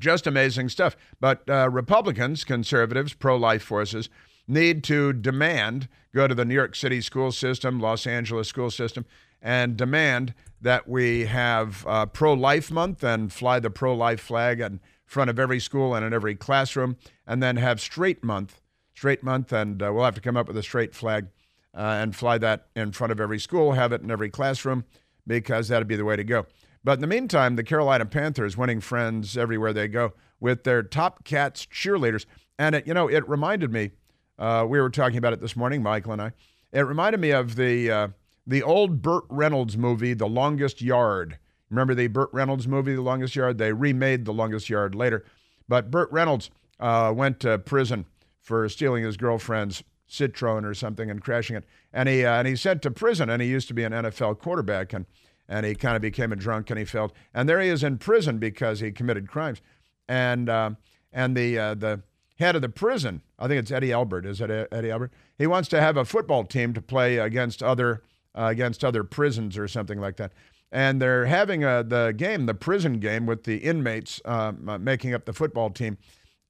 just 0.00 0.26
amazing 0.26 0.68
stuff. 0.70 0.96
But 1.20 1.48
uh, 1.48 1.68
Republicans, 1.70 2.42
conservatives, 2.42 3.12
pro 3.14 3.36
life 3.36 3.62
forces 3.62 4.08
need 4.48 4.82
to 4.84 5.12
demand, 5.12 5.88
go 6.12 6.26
to 6.26 6.34
the 6.34 6.44
New 6.44 6.54
York 6.54 6.74
City 6.74 7.00
school 7.00 7.30
system, 7.30 7.78
Los 7.78 8.06
Angeles 8.06 8.48
school 8.48 8.70
system, 8.70 9.04
and 9.40 9.76
demand 9.76 10.34
that 10.60 10.88
we 10.88 11.26
have 11.26 11.86
uh, 11.86 12.06
pro 12.06 12.32
life 12.32 12.70
month 12.70 13.04
and 13.04 13.32
fly 13.32 13.60
the 13.60 13.70
pro 13.70 13.94
life 13.94 14.20
flag 14.20 14.60
and 14.60 14.80
front 15.10 15.28
of 15.28 15.40
every 15.40 15.58
school 15.58 15.92
and 15.92 16.06
in 16.06 16.12
every 16.12 16.36
classroom, 16.36 16.96
and 17.26 17.42
then 17.42 17.56
have 17.56 17.80
straight 17.80 18.22
month, 18.22 18.60
straight 18.94 19.24
month, 19.24 19.52
and 19.52 19.82
uh, 19.82 19.92
we'll 19.92 20.04
have 20.04 20.14
to 20.14 20.20
come 20.20 20.36
up 20.36 20.46
with 20.46 20.56
a 20.56 20.62
straight 20.62 20.94
flag 20.94 21.26
uh, 21.74 21.80
and 21.80 22.14
fly 22.14 22.38
that 22.38 22.68
in 22.76 22.92
front 22.92 23.10
of 23.10 23.20
every 23.20 23.40
school, 23.40 23.72
have 23.72 23.92
it 23.92 24.02
in 24.02 24.10
every 24.10 24.30
classroom, 24.30 24.84
because 25.26 25.66
that'd 25.66 25.88
be 25.88 25.96
the 25.96 26.04
way 26.04 26.14
to 26.14 26.22
go. 26.22 26.46
But 26.84 26.92
in 26.92 27.00
the 27.00 27.08
meantime, 27.08 27.56
the 27.56 27.64
Carolina 27.64 28.06
Panthers 28.06 28.56
winning 28.56 28.80
friends 28.80 29.36
everywhere 29.36 29.72
they 29.72 29.88
go 29.88 30.12
with 30.38 30.62
their 30.62 30.84
top 30.84 31.24
cats 31.24 31.66
cheerleaders, 31.66 32.24
and 32.56 32.76
it, 32.76 32.86
you 32.86 32.94
know, 32.94 33.08
it 33.08 33.28
reminded 33.28 33.72
me. 33.72 33.90
Uh, 34.38 34.64
we 34.66 34.80
were 34.80 34.90
talking 34.90 35.18
about 35.18 35.32
it 35.32 35.40
this 35.40 35.56
morning, 35.56 35.82
Michael 35.82 36.12
and 36.12 36.22
I. 36.22 36.32
It 36.72 36.82
reminded 36.82 37.20
me 37.20 37.32
of 37.32 37.56
the 37.56 37.90
uh, 37.90 38.08
the 38.46 38.62
old 38.62 39.02
Burt 39.02 39.24
Reynolds 39.28 39.76
movie, 39.76 40.14
The 40.14 40.28
Longest 40.28 40.80
Yard. 40.80 41.38
Remember 41.70 41.94
the 41.94 42.08
Burt 42.08 42.30
Reynolds 42.32 42.66
movie, 42.66 42.94
The 42.94 43.02
Longest 43.02 43.36
Yard? 43.36 43.58
They 43.58 43.72
remade 43.72 44.24
The 44.24 44.32
Longest 44.32 44.68
Yard 44.68 44.94
later. 44.94 45.24
But 45.68 45.90
Burt 45.90 46.10
Reynolds 46.10 46.50
uh, 46.80 47.12
went 47.14 47.40
to 47.40 47.58
prison 47.58 48.06
for 48.40 48.68
stealing 48.68 49.04
his 49.04 49.16
girlfriend's 49.16 49.84
Citroen 50.08 50.64
or 50.64 50.74
something 50.74 51.08
and 51.08 51.22
crashing 51.22 51.56
it. 51.56 51.64
And 51.92 52.08
he, 52.08 52.24
uh, 52.24 52.34
and 52.34 52.48
he 52.48 52.56
sent 52.56 52.82
to 52.82 52.90
prison, 52.90 53.30
and 53.30 53.40
he 53.40 53.48
used 53.48 53.68
to 53.68 53.74
be 53.74 53.84
an 53.84 53.92
NFL 53.92 54.40
quarterback, 54.40 54.92
and, 54.92 55.06
and 55.48 55.64
he 55.64 55.76
kind 55.76 55.94
of 55.94 56.02
became 56.02 56.32
a 56.32 56.36
drunk 56.36 56.70
and 56.70 56.78
he 56.78 56.84
failed. 56.84 57.12
And 57.32 57.48
there 57.48 57.60
he 57.60 57.68
is 57.68 57.84
in 57.84 57.98
prison 57.98 58.38
because 58.38 58.80
he 58.80 58.90
committed 58.90 59.28
crimes. 59.28 59.60
And, 60.08 60.48
uh, 60.48 60.70
and 61.12 61.36
the, 61.36 61.56
uh, 61.56 61.74
the 61.74 62.02
head 62.40 62.56
of 62.56 62.62
the 62.62 62.68
prison, 62.68 63.22
I 63.38 63.46
think 63.46 63.60
it's 63.60 63.70
Eddie 63.70 63.92
Albert, 63.92 64.26
is 64.26 64.40
it 64.40 64.68
Eddie 64.72 64.90
Albert? 64.90 65.12
He 65.38 65.46
wants 65.46 65.68
to 65.68 65.80
have 65.80 65.96
a 65.96 66.04
football 66.04 66.42
team 66.42 66.74
to 66.74 66.82
play 66.82 67.18
against 67.18 67.62
other, 67.62 68.02
uh, 68.34 68.46
against 68.46 68.84
other 68.84 69.04
prisons 69.04 69.56
or 69.56 69.68
something 69.68 70.00
like 70.00 70.16
that 70.16 70.32
and 70.72 71.00
they're 71.02 71.26
having 71.26 71.64
a, 71.64 71.82
the 71.82 72.14
game, 72.16 72.46
the 72.46 72.54
prison 72.54 73.00
game, 73.00 73.26
with 73.26 73.44
the 73.44 73.58
inmates 73.58 74.20
um, 74.24 74.68
uh, 74.68 74.78
making 74.78 75.14
up 75.14 75.24
the 75.24 75.32
football 75.32 75.70
team, 75.70 75.98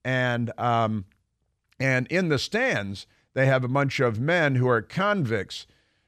and 0.04 0.52
um, 0.59 1.04
and 1.78 2.06
in 2.09 2.28
the 2.28 2.38
stands 2.38 3.06
they 3.35 3.46
have 3.46 3.64
a 3.64 3.68
bunch 3.68 4.00
of 4.00 4.18
men 4.20 4.56
who 4.56 4.68
are 4.68 4.83
convicts 4.83 5.66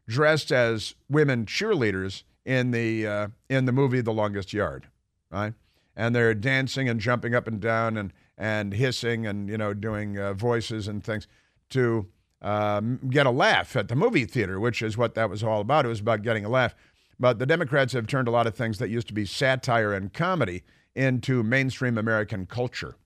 dressed 0.08 0.50
as 0.50 0.94
women 1.08 1.46
cheerleaders 1.46 2.24
in 2.44 2.70
the 2.70 3.06
uh, 3.06 3.28
in 3.48 3.64
the 3.64 3.72
movie 3.72 4.00
The 4.00 4.12
Longest 4.12 4.52
Yard, 4.52 4.88
right? 5.30 5.54
And 5.94 6.14
they're 6.14 6.34
dancing 6.34 6.88
and 6.88 7.00
jumping 7.00 7.34
up 7.34 7.46
and 7.46 7.60
down 7.60 7.96
and 7.96 8.12
and 8.36 8.74
hissing 8.74 9.26
and 9.26 9.48
you 9.48 9.56
know 9.56 9.74
doing 9.74 10.18
uh, 10.18 10.34
voices 10.34 10.88
and 10.88 11.02
things 11.02 11.26
to 11.70 12.08
um, 12.40 12.98
get 13.08 13.24
a 13.24 13.30
laugh 13.30 13.76
at 13.76 13.88
the 13.88 13.94
movie 13.94 14.24
theater, 14.24 14.58
which 14.58 14.82
is 14.82 14.98
what 14.98 15.14
that 15.14 15.30
was 15.30 15.42
all 15.42 15.60
about. 15.60 15.84
It 15.84 15.88
was 15.88 16.00
about 16.00 16.22
getting 16.22 16.44
a 16.44 16.48
laugh. 16.48 16.74
But 17.22 17.38
the 17.38 17.46
Democrats 17.46 17.92
have 17.92 18.08
turned 18.08 18.26
a 18.26 18.32
lot 18.32 18.48
of 18.48 18.56
things 18.56 18.78
that 18.78 18.90
used 18.90 19.06
to 19.06 19.14
be 19.14 19.24
satire 19.24 19.92
and 19.92 20.12
comedy 20.12 20.64
into 20.96 21.44
mainstream 21.44 21.96
American 21.96 22.46
culture. 22.46 22.96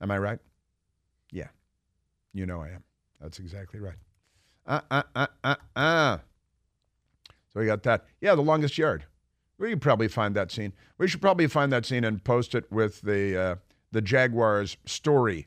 Am 0.00 0.10
I 0.10 0.16
right? 0.16 0.38
Yeah. 1.30 1.48
You 2.32 2.46
know 2.46 2.62
I 2.62 2.68
am. 2.68 2.82
That's 3.20 3.38
exactly 3.38 3.78
right. 3.78 3.98
Uh, 4.66 4.80
uh, 4.90 5.02
uh, 5.14 5.26
uh, 5.44 5.54
uh. 5.76 6.18
So 7.52 7.60
we 7.60 7.66
got 7.66 7.82
that. 7.82 8.06
Yeah, 8.22 8.34
the 8.36 8.40
longest 8.40 8.78
yard. 8.78 9.04
We 9.58 9.68
could 9.68 9.82
probably 9.82 10.08
find 10.08 10.34
that 10.34 10.50
scene. 10.50 10.72
We 10.96 11.06
should 11.06 11.20
probably 11.20 11.46
find 11.46 11.70
that 11.72 11.84
scene 11.84 12.04
and 12.04 12.24
post 12.24 12.54
it 12.54 12.72
with 12.72 13.02
the 13.02 13.38
uh, 13.38 13.56
the 13.90 14.00
Jaguars 14.00 14.78
story, 14.86 15.46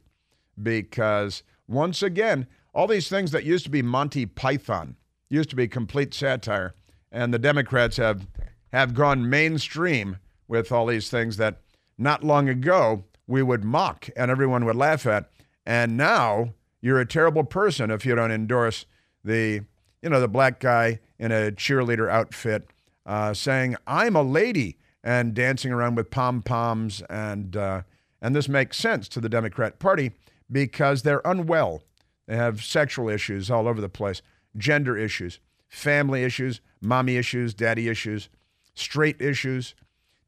because 0.61 1.41
once 1.67 2.03
again, 2.03 2.45
all 2.71 2.85
these 2.85 3.09
things 3.09 3.31
that 3.31 3.45
used 3.45 3.63
to 3.63 3.71
be 3.71 3.81
Monty 3.81 4.27
Python 4.27 4.95
used 5.27 5.49
to 5.49 5.55
be 5.55 5.67
complete 5.67 6.13
satire, 6.13 6.75
and 7.11 7.33
the 7.33 7.39
Democrats 7.39 7.97
have 7.97 8.27
have 8.73 8.93
gone 8.93 9.29
mainstream 9.29 10.17
with 10.47 10.71
all 10.71 10.85
these 10.85 11.09
things 11.09 11.37
that 11.37 11.61
not 11.97 12.23
long 12.23 12.49
ago 12.49 13.05
we 13.27 13.41
would 13.41 13.63
mock 13.63 14.09
and 14.15 14.29
everyone 14.29 14.65
would 14.65 14.75
laugh 14.75 15.05
at, 15.05 15.29
and 15.65 15.95
now 15.97 16.53
you're 16.81 16.99
a 16.99 17.05
terrible 17.05 17.43
person 17.43 17.89
if 17.89 18.05
you 18.05 18.15
don't 18.15 18.31
endorse 18.31 18.85
the 19.23 19.61
you 20.01 20.09
know 20.09 20.19
the 20.19 20.27
black 20.27 20.59
guy 20.59 20.99
in 21.17 21.31
a 21.31 21.51
cheerleader 21.51 22.09
outfit 22.09 22.69
uh, 23.05 23.33
saying 23.33 23.75
I'm 23.87 24.15
a 24.15 24.21
lady 24.21 24.77
and 25.03 25.33
dancing 25.33 25.71
around 25.71 25.95
with 25.95 26.11
pom 26.11 26.41
poms 26.41 27.01
and 27.09 27.55
uh, 27.55 27.81
and 28.21 28.35
this 28.35 28.49
makes 28.49 28.77
sense 28.77 29.07
to 29.09 29.21
the 29.21 29.29
Democrat 29.29 29.79
Party 29.79 30.11
because 30.51 31.03
they're 31.03 31.21
unwell. 31.25 31.83
They 32.27 32.35
have 32.35 32.63
sexual 32.63 33.09
issues 33.09 33.51
all 33.51 33.67
over 33.67 33.79
the 33.79 33.89
place, 33.89 34.21
gender 34.57 34.97
issues, 34.97 35.39
family 35.75 36.23
issues, 36.23 36.61
mommy 36.81 37.17
issues, 37.17 37.53
daddy 37.53 37.89
issues, 37.89 38.29
straight 38.73 39.21
issues, 39.21 39.75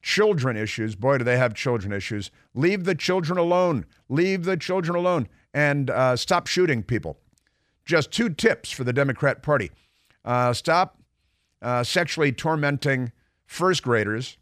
children 0.02 0.58
issues. 0.58 0.96
Boy, 0.96 1.18
do 1.18 1.24
they 1.24 1.38
have 1.38 1.54
children 1.54 1.94
issues. 1.94 2.32
Leave 2.54 2.84
the 2.84 2.96
children 2.96 3.38
alone. 3.38 3.86
Leave 4.10 4.44
the 4.44 4.58
children 4.58 4.96
alone 4.96 5.28
and 5.54 5.90
uh, 5.90 6.16
stop 6.16 6.48
shooting 6.48 6.84
people. 6.84 7.18
Just 7.86 8.12
two 8.12 8.30
tips 8.30 8.70
for 8.70 8.84
the 8.84 8.94
Democrat 8.94 9.42
Party 9.42 9.72
uh, 10.26 10.52
stop 10.54 11.02
uh, 11.62 11.84
sexually 11.84 12.32
tormenting 12.32 13.12
first 13.46 13.82
graders, 13.82 14.38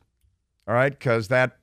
all 0.67 0.73
right, 0.73 0.91
because 0.91 1.27
that 1.27 1.57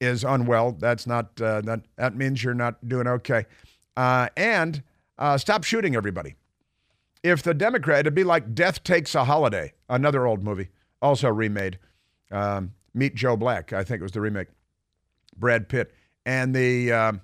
is 0.00 0.24
unwell. 0.24 0.72
That's 0.72 1.06
not, 1.06 1.40
uh, 1.40 1.60
that, 1.62 1.82
that 1.96 2.16
means 2.16 2.42
you're 2.42 2.54
not 2.54 2.86
doing 2.88 3.06
okay. 3.06 3.46
Uh, 3.96 4.28
and 4.36 4.82
uh, 5.18 5.38
stop 5.38 5.62
shooting 5.62 5.94
everybody. 5.94 6.34
If 7.22 7.42
the 7.42 7.54
Democrat, 7.54 8.00
it'd 8.00 8.14
be 8.14 8.24
like 8.24 8.54
Death 8.54 8.82
Takes 8.82 9.14
a 9.14 9.24
Holiday, 9.24 9.74
another 9.88 10.26
old 10.26 10.42
movie, 10.42 10.68
also 11.02 11.28
remade. 11.28 11.78
Um, 12.30 12.72
Meet 12.94 13.14
Joe 13.14 13.36
Black, 13.36 13.72
I 13.72 13.84
think 13.84 14.00
it 14.00 14.02
was 14.02 14.12
the 14.12 14.20
remake. 14.20 14.48
Brad 15.36 15.68
Pitt. 15.68 15.92
And 16.26 16.54
the, 16.54 16.92
um, 16.92 17.20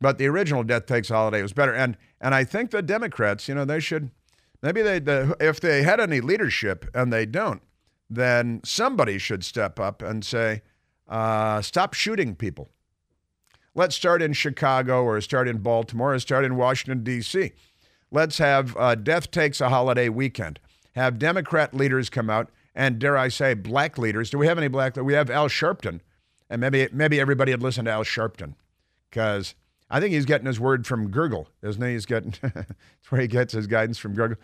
but 0.00 0.18
the 0.18 0.26
original 0.26 0.62
Death 0.62 0.86
Takes 0.86 1.10
a 1.10 1.14
Holiday 1.14 1.42
was 1.42 1.52
better. 1.52 1.74
And, 1.74 1.96
and 2.20 2.34
I 2.34 2.44
think 2.44 2.70
the 2.70 2.82
Democrats, 2.82 3.48
you 3.48 3.54
know, 3.54 3.64
they 3.64 3.80
should, 3.80 4.10
maybe 4.62 4.82
they, 4.82 4.98
the, 4.98 5.36
if 5.40 5.60
they 5.60 5.82
had 5.82 6.00
any 6.00 6.20
leadership 6.20 6.86
and 6.94 7.12
they 7.12 7.26
don't, 7.26 7.62
then 8.08 8.60
somebody 8.64 9.18
should 9.18 9.44
step 9.44 9.80
up 9.80 10.02
and 10.02 10.24
say, 10.24 10.62
uh, 11.08 11.60
stop 11.62 11.94
shooting 11.94 12.34
people. 12.34 12.70
Let's 13.74 13.96
start 13.96 14.22
in 14.22 14.34
Chicago 14.34 15.02
or 15.02 15.20
start 15.20 15.48
in 15.48 15.58
Baltimore 15.58 16.14
or 16.14 16.18
start 16.18 16.44
in 16.44 16.56
Washington, 16.56 17.02
D.C. 17.04 17.52
Let's 18.12 18.36
have 18.36 18.76
uh, 18.76 18.94
Death 18.94 19.30
Takes 19.30 19.62
a 19.62 19.70
Holiday 19.70 20.10
weekend. 20.10 20.60
Have 20.94 21.18
Democrat 21.18 21.72
leaders 21.72 22.10
come 22.10 22.28
out 22.28 22.50
and, 22.74 22.98
dare 22.98 23.16
I 23.16 23.28
say, 23.28 23.54
black 23.54 23.96
leaders. 23.96 24.28
Do 24.28 24.36
we 24.36 24.46
have 24.46 24.58
any 24.58 24.68
black? 24.68 24.96
We 24.96 25.14
have 25.14 25.30
Al 25.30 25.48
Sharpton. 25.48 26.00
And 26.50 26.60
maybe, 26.60 26.86
maybe 26.92 27.18
everybody 27.18 27.52
would 27.52 27.62
listen 27.62 27.86
to 27.86 27.90
Al 27.90 28.04
Sharpton 28.04 28.54
because 29.08 29.54
I 29.90 29.98
think 29.98 30.12
he's 30.12 30.26
getting 30.26 30.46
his 30.46 30.60
word 30.60 30.86
from 30.86 31.10
Gurgle, 31.10 31.46
isn't 31.62 31.82
he? 31.82 31.92
He's 31.92 32.04
getting, 32.04 32.34
that's 32.42 32.66
where 33.08 33.22
he 33.22 33.26
gets 33.26 33.54
his 33.54 33.66
guidance 33.66 33.96
from 33.96 34.14
Gurgle. 34.14 34.36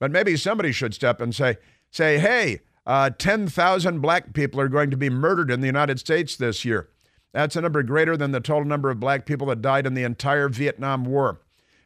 But 0.00 0.10
maybe 0.10 0.36
somebody 0.36 0.72
should 0.72 0.92
step 0.92 1.20
and 1.20 1.32
say, 1.32 1.58
say, 1.92 2.18
hey, 2.18 2.58
uh, 2.84 3.10
10,000 3.10 4.00
black 4.00 4.32
people 4.32 4.60
are 4.60 4.68
going 4.68 4.90
to 4.90 4.96
be 4.96 5.08
murdered 5.08 5.52
in 5.52 5.60
the 5.60 5.68
United 5.68 6.00
States 6.00 6.34
this 6.34 6.64
year. 6.64 6.88
That's 7.32 7.54
a 7.54 7.60
number 7.60 7.84
greater 7.84 8.16
than 8.16 8.32
the 8.32 8.40
total 8.40 8.64
number 8.64 8.90
of 8.90 8.98
black 8.98 9.26
people 9.26 9.46
that 9.46 9.62
died 9.62 9.86
in 9.86 9.94
the 9.94 10.02
entire 10.02 10.48
Vietnam 10.48 11.04
War. 11.04 11.40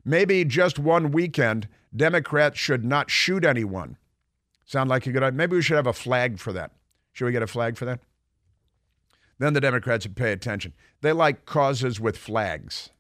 Maybe 0.09 0.45
just 0.45 0.79
one 0.79 1.11
weekend, 1.11 1.67
Democrats 1.95 2.61
should 2.61 2.85
not 2.85 3.11
shoot 3.11 3.45
anyone. 3.45 3.97
Sound 4.65 4.89
like 4.89 5.05
a 5.09 5.11
good 5.11 5.25
idea? 5.25 5.37
Maybe 5.37 5.57
we 5.57 5.63
should 5.63 5.75
have 5.75 5.89
a 5.89 5.93
flag 5.93 6.39
for 6.39 6.53
that. 6.53 6.71
Should 7.13 7.25
we 7.25 7.33
get 7.33 7.43
a 7.43 7.49
flag 7.49 7.77
for 7.77 7.87
that? 7.87 7.99
Then 9.41 9.53
the 9.53 9.61
Democrats 9.61 10.07
would 10.07 10.15
pay 10.15 10.31
attention. 10.31 10.75
They 11.01 11.11
like 11.11 11.45
causes 11.45 11.99
with 11.99 12.17
flags. 12.17 12.91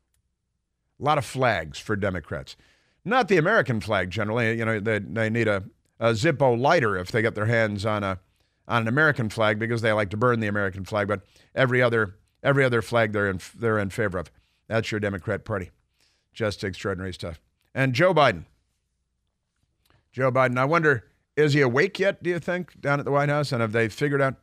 A 1.00 1.04
lot 1.04 1.16
of 1.16 1.24
flags 1.24 1.78
for 1.78 1.94
Democrats. 1.94 2.56
Not 3.04 3.28
the 3.28 3.36
American 3.36 3.80
flag 3.80 4.10
generally. 4.10 4.58
You 4.58 4.64
know, 4.64 4.80
they, 4.80 4.98
they 4.98 5.30
need 5.30 5.46
a, 5.46 5.62
a 6.00 6.10
Zippo 6.10 6.58
lighter 6.58 6.96
if 6.96 7.12
they 7.12 7.22
get 7.22 7.36
their 7.36 7.46
hands 7.46 7.86
on 7.86 8.02
a 8.02 8.18
on 8.68 8.82
an 8.82 8.88
American 8.88 9.28
flag 9.28 9.60
because 9.60 9.80
they 9.80 9.92
like 9.92 10.10
to 10.10 10.16
burn 10.16 10.40
the 10.40 10.48
American 10.48 10.84
flag. 10.84 11.06
But 11.06 11.22
every 11.54 11.80
other 11.80 12.16
every 12.42 12.64
other 12.64 12.82
flag 12.82 13.12
they're 13.12 13.30
in 13.30 13.38
they're 13.56 13.78
in 13.78 13.90
favor 13.90 14.18
of. 14.18 14.32
That's 14.66 14.90
your 14.90 14.98
Democrat 14.98 15.44
Party. 15.44 15.70
Just 16.37 16.62
extraordinary 16.62 17.14
stuff. 17.14 17.40
And 17.75 17.94
Joe 17.94 18.12
Biden. 18.12 18.44
Joe 20.12 20.31
Biden. 20.31 20.59
I 20.59 20.66
wonder 20.66 21.05
is 21.35 21.55
he 21.55 21.61
awake 21.61 21.99
yet? 21.99 22.22
Do 22.22 22.31
you 22.31 22.38
think 22.38 22.81
down 22.81 22.99
at 22.99 23.05
the 23.05 23.11
White 23.11 23.31
House? 23.31 23.53
And 23.53 23.61
have 23.61 23.72
they 23.72 23.88
figured 23.88 24.22
out? 24.22 24.37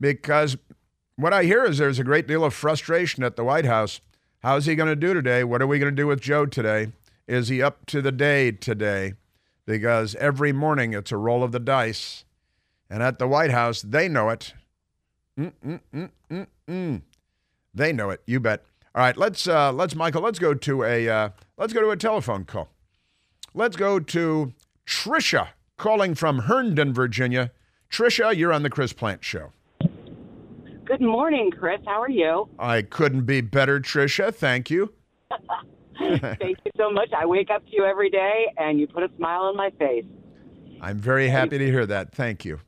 Because 0.00 0.56
what 1.16 1.32
I 1.32 1.44
hear 1.44 1.64
is 1.64 1.78
there's 1.78 1.98
a 1.98 2.04
great 2.04 2.26
deal 2.26 2.44
of 2.44 2.54
frustration 2.54 3.22
at 3.22 3.36
the 3.36 3.44
White 3.44 3.66
House. 3.66 4.00
How's 4.40 4.66
he 4.66 4.74
going 4.74 4.88
to 4.88 4.96
do 4.96 5.14
today? 5.14 5.44
What 5.44 5.62
are 5.62 5.66
we 5.66 5.78
going 5.78 5.92
to 5.92 6.02
do 6.02 6.06
with 6.06 6.20
Joe 6.20 6.46
today? 6.46 6.88
Is 7.28 7.48
he 7.48 7.62
up 7.62 7.86
to 7.86 8.02
the 8.02 8.12
day 8.12 8.50
today? 8.50 9.14
Because 9.66 10.14
every 10.16 10.52
morning 10.52 10.94
it's 10.94 11.12
a 11.12 11.16
roll 11.16 11.44
of 11.44 11.52
the 11.52 11.60
dice. 11.60 12.24
And 12.90 13.02
at 13.02 13.18
the 13.18 13.28
White 13.28 13.50
House, 13.50 13.80
they 13.82 14.08
know 14.08 14.30
it. 14.30 14.54
Mm-mm-mm-mm-mm. 15.38 17.02
They 17.74 17.92
know 17.92 18.10
it. 18.10 18.22
You 18.26 18.40
bet. 18.40 18.64
All 18.94 19.02
right, 19.02 19.16
let's 19.16 19.48
uh, 19.48 19.72
let's 19.72 19.94
Michael. 19.94 20.22
Let's 20.22 20.38
go 20.38 20.52
to 20.52 20.84
a 20.84 21.08
uh, 21.08 21.28
let's 21.56 21.72
go 21.72 21.80
to 21.80 21.90
a 21.90 21.96
telephone 21.96 22.44
call. 22.44 22.68
Let's 23.54 23.76
go 23.76 23.98
to 23.98 24.52
Trisha 24.86 25.48
calling 25.78 26.14
from 26.14 26.40
Herndon, 26.40 26.92
Virginia. 26.92 27.52
Trisha, 27.90 28.36
you're 28.36 28.52
on 28.52 28.62
the 28.62 28.70
Chris 28.70 28.92
Plante 28.92 29.24
Show. 29.24 29.52
Good 30.84 31.00
morning, 31.00 31.50
Chris. 31.50 31.80
How 31.86 32.02
are 32.02 32.10
you? 32.10 32.48
I 32.58 32.82
couldn't 32.82 33.24
be 33.24 33.40
better, 33.40 33.80
Trisha. 33.80 34.34
Thank 34.34 34.68
you. 34.70 34.92
Thank 35.98 36.58
you 36.64 36.72
so 36.76 36.90
much. 36.90 37.10
I 37.16 37.24
wake 37.24 37.50
up 37.50 37.64
to 37.64 37.72
you 37.72 37.84
every 37.84 38.10
day, 38.10 38.52
and 38.58 38.78
you 38.78 38.86
put 38.86 39.02
a 39.02 39.10
smile 39.16 39.42
on 39.42 39.56
my 39.56 39.70
face. 39.78 40.04
I'm 40.82 40.98
very 40.98 41.28
happy 41.28 41.56
to 41.56 41.64
hear 41.64 41.86
that. 41.86 42.12
Thank 42.12 42.44
you. 42.44 42.60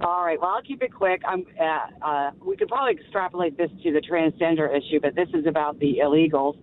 All 0.00 0.24
right. 0.24 0.40
Well, 0.40 0.50
I'll 0.50 0.62
keep 0.62 0.82
it 0.82 0.94
quick. 0.94 1.22
I'm, 1.26 1.44
uh, 1.60 2.06
uh, 2.06 2.30
we 2.44 2.56
could 2.56 2.68
probably 2.68 2.92
extrapolate 2.92 3.56
this 3.56 3.70
to 3.82 3.92
the 3.92 4.00
transgender 4.00 4.68
issue, 4.70 5.00
but 5.00 5.16
this 5.16 5.28
is 5.34 5.44
about 5.46 5.78
the 5.80 5.96
illegals. 6.02 6.56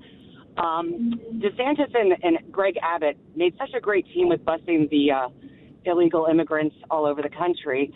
Um, 0.58 1.20
DeSantis 1.34 1.94
and, 1.94 2.14
and 2.24 2.52
Greg 2.52 2.76
Abbott 2.82 3.18
made 3.36 3.54
such 3.58 3.72
a 3.76 3.82
great 3.82 4.06
team 4.14 4.30
with 4.30 4.46
busting 4.46 4.88
the 4.90 5.12
uh, 5.12 5.30
illegal 5.84 6.28
immigrants 6.32 6.76
all 6.90 7.06
over 7.06 7.22
the 7.22 7.30
country 7.30 7.94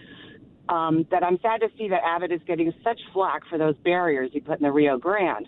um, 0.67 1.07
that 1.09 1.23
I'm 1.23 1.39
sad 1.41 1.61
to 1.61 1.67
see 1.77 1.87
that 1.87 2.01
Abbott 2.05 2.33
is 2.33 2.41
getting 2.45 2.73
such 2.83 2.99
flack 3.13 3.43
for 3.49 3.57
those 3.57 3.77
barriers 3.77 4.31
he 4.33 4.41
put 4.41 4.59
in 4.59 4.63
the 4.63 4.71
Rio 4.71 4.97
Grande. 4.97 5.47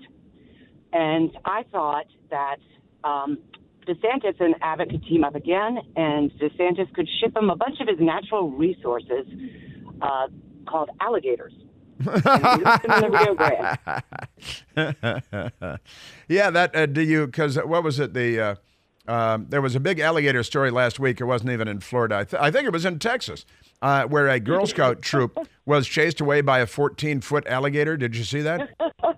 And 0.93 1.31
I 1.43 1.63
thought 1.69 2.05
that 2.29 2.57
um, 3.03 3.39
DeSantis 3.85 4.39
and 4.39 4.55
Abbott 4.61 4.89
could 4.89 5.03
team 5.03 5.25
up 5.25 5.35
again, 5.35 5.79
and 5.97 6.31
DeSantis 6.31 6.93
could 6.93 7.09
ship 7.19 7.35
him 7.35 7.49
a 7.49 7.57
bunch 7.57 7.81
of 7.81 7.89
his 7.89 7.97
natural 7.99 8.51
resources 8.51 9.27
uh, 10.01 10.27
called 10.67 10.89
alligators. 10.99 11.53
yeah, 16.27 16.49
that 16.49 16.71
uh, 16.75 16.85
do 16.87 17.01
you? 17.01 17.27
Because 17.27 17.57
what 17.57 17.83
was 17.83 17.99
it? 17.99 18.13
The 18.13 18.39
uh, 18.39 18.55
um, 19.07 19.47
there 19.49 19.61
was 19.61 19.75
a 19.75 19.79
big 19.79 19.99
alligator 19.99 20.43
story 20.43 20.71
last 20.71 20.99
week. 20.99 21.19
It 21.19 21.25
wasn't 21.25 21.51
even 21.51 21.67
in 21.67 21.79
Florida. 21.79 22.17
I, 22.17 22.23
th- 22.23 22.41
I 22.41 22.51
think 22.51 22.65
it 22.65 22.73
was 22.73 22.85
in 22.85 22.99
Texas, 22.99 23.45
uh, 23.81 24.05
where 24.05 24.27
a 24.27 24.39
Girl 24.39 24.65
Scout 24.65 25.01
troop 25.01 25.37
was 25.65 25.87
chased 25.87 26.21
away 26.21 26.41
by 26.41 26.59
a 26.59 26.67
14 26.67 27.21
foot 27.21 27.47
alligator. 27.47 27.97
Did 27.97 28.15
you 28.15 28.23
see 28.23 28.41
that? 28.41 28.69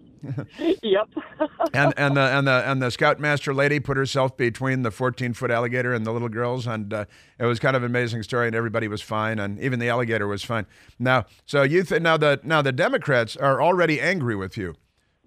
yep. 0.81 1.09
and 1.73 1.93
and 1.97 2.15
the 2.15 2.21
and 2.21 2.47
the 2.47 2.69
and 2.69 2.81
the 2.81 2.89
scoutmaster 2.89 3.53
lady 3.53 3.79
put 3.79 3.97
herself 3.97 4.37
between 4.37 4.83
the 4.83 4.91
14 4.91 5.33
foot 5.33 5.51
alligator 5.51 5.93
and 5.93 6.05
the 6.05 6.13
little 6.13 6.29
girls, 6.29 6.65
and 6.65 6.93
uh, 6.93 7.05
it 7.39 7.45
was 7.45 7.59
kind 7.59 7.75
of 7.75 7.83
an 7.83 7.91
amazing 7.91 8.23
story. 8.23 8.47
And 8.47 8.55
everybody 8.55 8.87
was 8.87 9.01
fine, 9.01 9.39
and 9.39 9.59
even 9.59 9.79
the 9.79 9.89
alligator 9.89 10.27
was 10.27 10.43
fine. 10.43 10.65
Now, 10.97 11.25
so 11.45 11.63
you 11.63 11.83
th- 11.83 12.01
now 12.01 12.17
the 12.17 12.39
now 12.43 12.61
the 12.61 12.71
Democrats 12.71 13.35
are 13.35 13.61
already 13.61 13.99
angry 13.99 14.35
with 14.35 14.57
you 14.57 14.75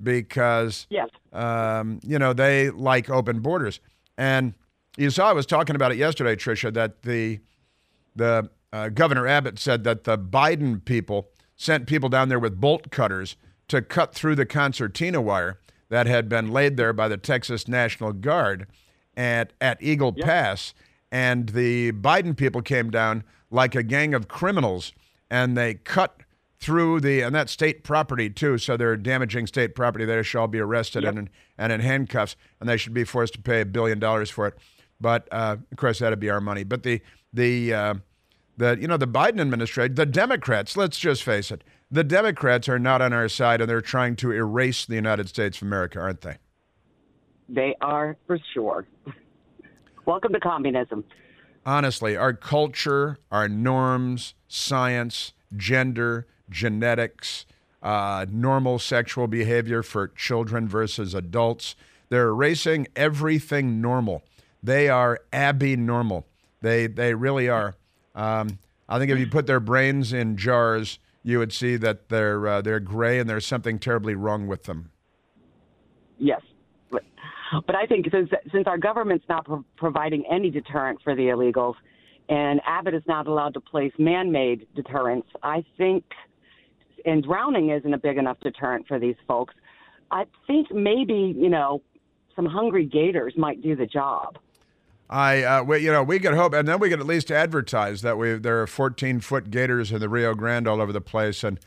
because 0.02 0.86
yes. 0.90 1.08
um, 1.32 2.00
you 2.02 2.18
know 2.18 2.32
they 2.32 2.70
like 2.70 3.10
open 3.10 3.40
borders, 3.40 3.80
and 4.16 4.54
you 4.96 5.10
saw 5.10 5.28
I 5.28 5.32
was 5.32 5.46
talking 5.46 5.76
about 5.76 5.92
it 5.92 5.98
yesterday, 5.98 6.36
Tricia, 6.36 6.72
that 6.74 7.02
the 7.02 7.40
the 8.14 8.50
uh, 8.72 8.88
Governor 8.88 9.26
Abbott 9.26 9.58
said 9.58 9.84
that 9.84 10.04
the 10.04 10.18
Biden 10.18 10.84
people 10.84 11.28
sent 11.56 11.86
people 11.86 12.08
down 12.08 12.28
there 12.28 12.38
with 12.38 12.60
bolt 12.60 12.90
cutters 12.90 13.36
to 13.68 13.82
cut 13.82 14.14
through 14.14 14.34
the 14.34 14.46
concertina 14.46 15.20
wire 15.20 15.58
that 15.88 16.06
had 16.06 16.28
been 16.28 16.50
laid 16.50 16.76
there 16.76 16.92
by 16.92 17.08
the 17.08 17.16
Texas 17.16 17.68
National 17.68 18.12
Guard 18.12 18.66
at 19.16 19.52
at 19.60 19.82
Eagle 19.82 20.14
yep. 20.16 20.26
Pass, 20.26 20.74
and 21.10 21.50
the 21.50 21.92
Biden 21.92 22.36
people 22.36 22.62
came 22.62 22.90
down 22.90 23.24
like 23.50 23.74
a 23.74 23.82
gang 23.82 24.14
of 24.14 24.28
criminals, 24.28 24.92
and 25.30 25.56
they 25.56 25.74
cut 25.74 26.20
through 26.58 27.00
the 27.00 27.20
and 27.20 27.34
that's 27.34 27.52
state 27.52 27.84
property 27.84 28.30
too. 28.30 28.58
So 28.58 28.76
they're 28.76 28.96
damaging 28.96 29.46
state 29.46 29.74
property. 29.74 30.04
They 30.04 30.22
shall 30.22 30.48
be 30.48 30.58
arrested 30.58 31.04
yep. 31.04 31.16
and 31.16 31.30
and 31.58 31.72
in 31.72 31.80
handcuffs, 31.80 32.36
and 32.60 32.68
they 32.68 32.76
should 32.76 32.94
be 32.94 33.04
forced 33.04 33.34
to 33.34 33.40
pay 33.40 33.60
a 33.60 33.66
billion 33.66 33.98
dollars 33.98 34.30
for 34.30 34.46
it. 34.46 34.54
But 35.00 35.28
uh, 35.30 35.56
of 35.70 35.76
course, 35.76 35.98
that'd 35.98 36.20
be 36.20 36.30
our 36.30 36.40
money. 36.40 36.64
But 36.64 36.82
the 36.82 37.00
the 37.32 37.74
uh, 37.74 37.94
the 38.56 38.78
you 38.80 38.88
know 38.88 38.96
the 38.96 39.08
Biden 39.08 39.40
administration, 39.40 39.94
the 39.94 40.06
Democrats. 40.06 40.76
Let's 40.76 40.98
just 40.98 41.22
face 41.22 41.50
it, 41.50 41.62
the 41.90 42.04
Democrats 42.04 42.68
are 42.68 42.78
not 42.78 43.02
on 43.02 43.12
our 43.12 43.28
side, 43.28 43.60
and 43.60 43.68
they're 43.68 43.80
trying 43.80 44.16
to 44.16 44.32
erase 44.32 44.86
the 44.86 44.94
United 44.94 45.28
States 45.28 45.58
of 45.58 45.62
America, 45.66 46.00
aren't 46.00 46.22
they? 46.22 46.36
They 47.48 47.76
are 47.80 48.16
for 48.26 48.38
sure. 48.54 48.86
Welcome 50.04 50.32
to 50.32 50.40
communism. 50.40 51.04
Honestly, 51.64 52.16
our 52.16 52.32
culture, 52.32 53.18
our 53.30 53.48
norms, 53.48 54.34
science, 54.48 55.32
gender, 55.56 56.26
genetics, 56.50 57.46
uh, 57.82 58.26
normal 58.30 58.78
sexual 58.78 59.26
behavior 59.26 59.82
for 59.82 60.08
children 60.08 60.68
versus 60.68 61.14
adults. 61.14 61.76
They're 62.08 62.28
erasing 62.28 62.86
everything 62.94 63.80
normal. 63.80 64.22
They 64.62 64.88
are 64.88 65.20
abby 65.32 65.76
normal. 65.76 66.26
They 66.60 66.86
they 66.86 67.14
really 67.14 67.48
are. 67.48 67.74
Um, 68.14 68.58
I 68.88 68.98
think 68.98 69.10
if 69.10 69.18
you 69.18 69.26
put 69.26 69.46
their 69.46 69.60
brains 69.60 70.12
in 70.12 70.36
jars, 70.36 70.98
you 71.22 71.38
would 71.38 71.52
see 71.52 71.76
that 71.76 72.08
they're 72.08 72.46
uh, 72.46 72.62
they're 72.62 72.80
gray 72.80 73.18
and 73.18 73.28
there's 73.28 73.46
something 73.46 73.78
terribly 73.78 74.14
wrong 74.14 74.46
with 74.46 74.64
them. 74.64 74.90
Yes, 76.18 76.40
but, 76.90 77.02
but 77.66 77.74
I 77.74 77.86
think 77.86 78.06
since 78.10 78.30
since 78.52 78.66
our 78.66 78.78
government's 78.78 79.26
not 79.28 79.44
pro- 79.44 79.64
providing 79.76 80.24
any 80.30 80.50
deterrent 80.50 81.00
for 81.02 81.14
the 81.14 81.24
illegals, 81.24 81.74
and 82.28 82.60
Abbott 82.64 82.94
is 82.94 83.02
not 83.06 83.26
allowed 83.26 83.54
to 83.54 83.60
place 83.60 83.92
man-made 83.98 84.66
deterrents, 84.74 85.28
I 85.42 85.64
think, 85.76 86.04
and 87.06 87.22
drowning 87.22 87.70
isn't 87.70 87.94
a 87.94 87.98
big 87.98 88.18
enough 88.18 88.38
deterrent 88.40 88.86
for 88.86 88.98
these 88.98 89.16
folks. 89.26 89.54
I 90.10 90.26
think 90.46 90.72
maybe 90.72 91.34
you 91.36 91.48
know 91.48 91.82
some 92.34 92.46
hungry 92.46 92.84
gators 92.84 93.34
might 93.36 93.62
do 93.62 93.74
the 93.74 93.86
job. 93.86 94.38
I, 95.08 95.42
uh, 95.44 95.62
we, 95.62 95.78
you 95.78 95.92
know, 95.92 96.02
we 96.02 96.18
could 96.18 96.34
hope, 96.34 96.52
and 96.52 96.66
then 96.66 96.80
we 96.80 96.90
could 96.90 96.98
at 96.98 97.06
least 97.06 97.30
advertise 97.30 98.02
that 98.02 98.18
we 98.18 98.34
there 98.34 98.60
are 98.60 98.66
14 98.66 99.20
foot 99.20 99.50
gators 99.50 99.92
in 99.92 100.00
the 100.00 100.08
Rio 100.08 100.34
Grande 100.34 100.66
all 100.66 100.80
over 100.80 100.92
the 100.92 101.00
place, 101.00 101.44
and 101.44 101.60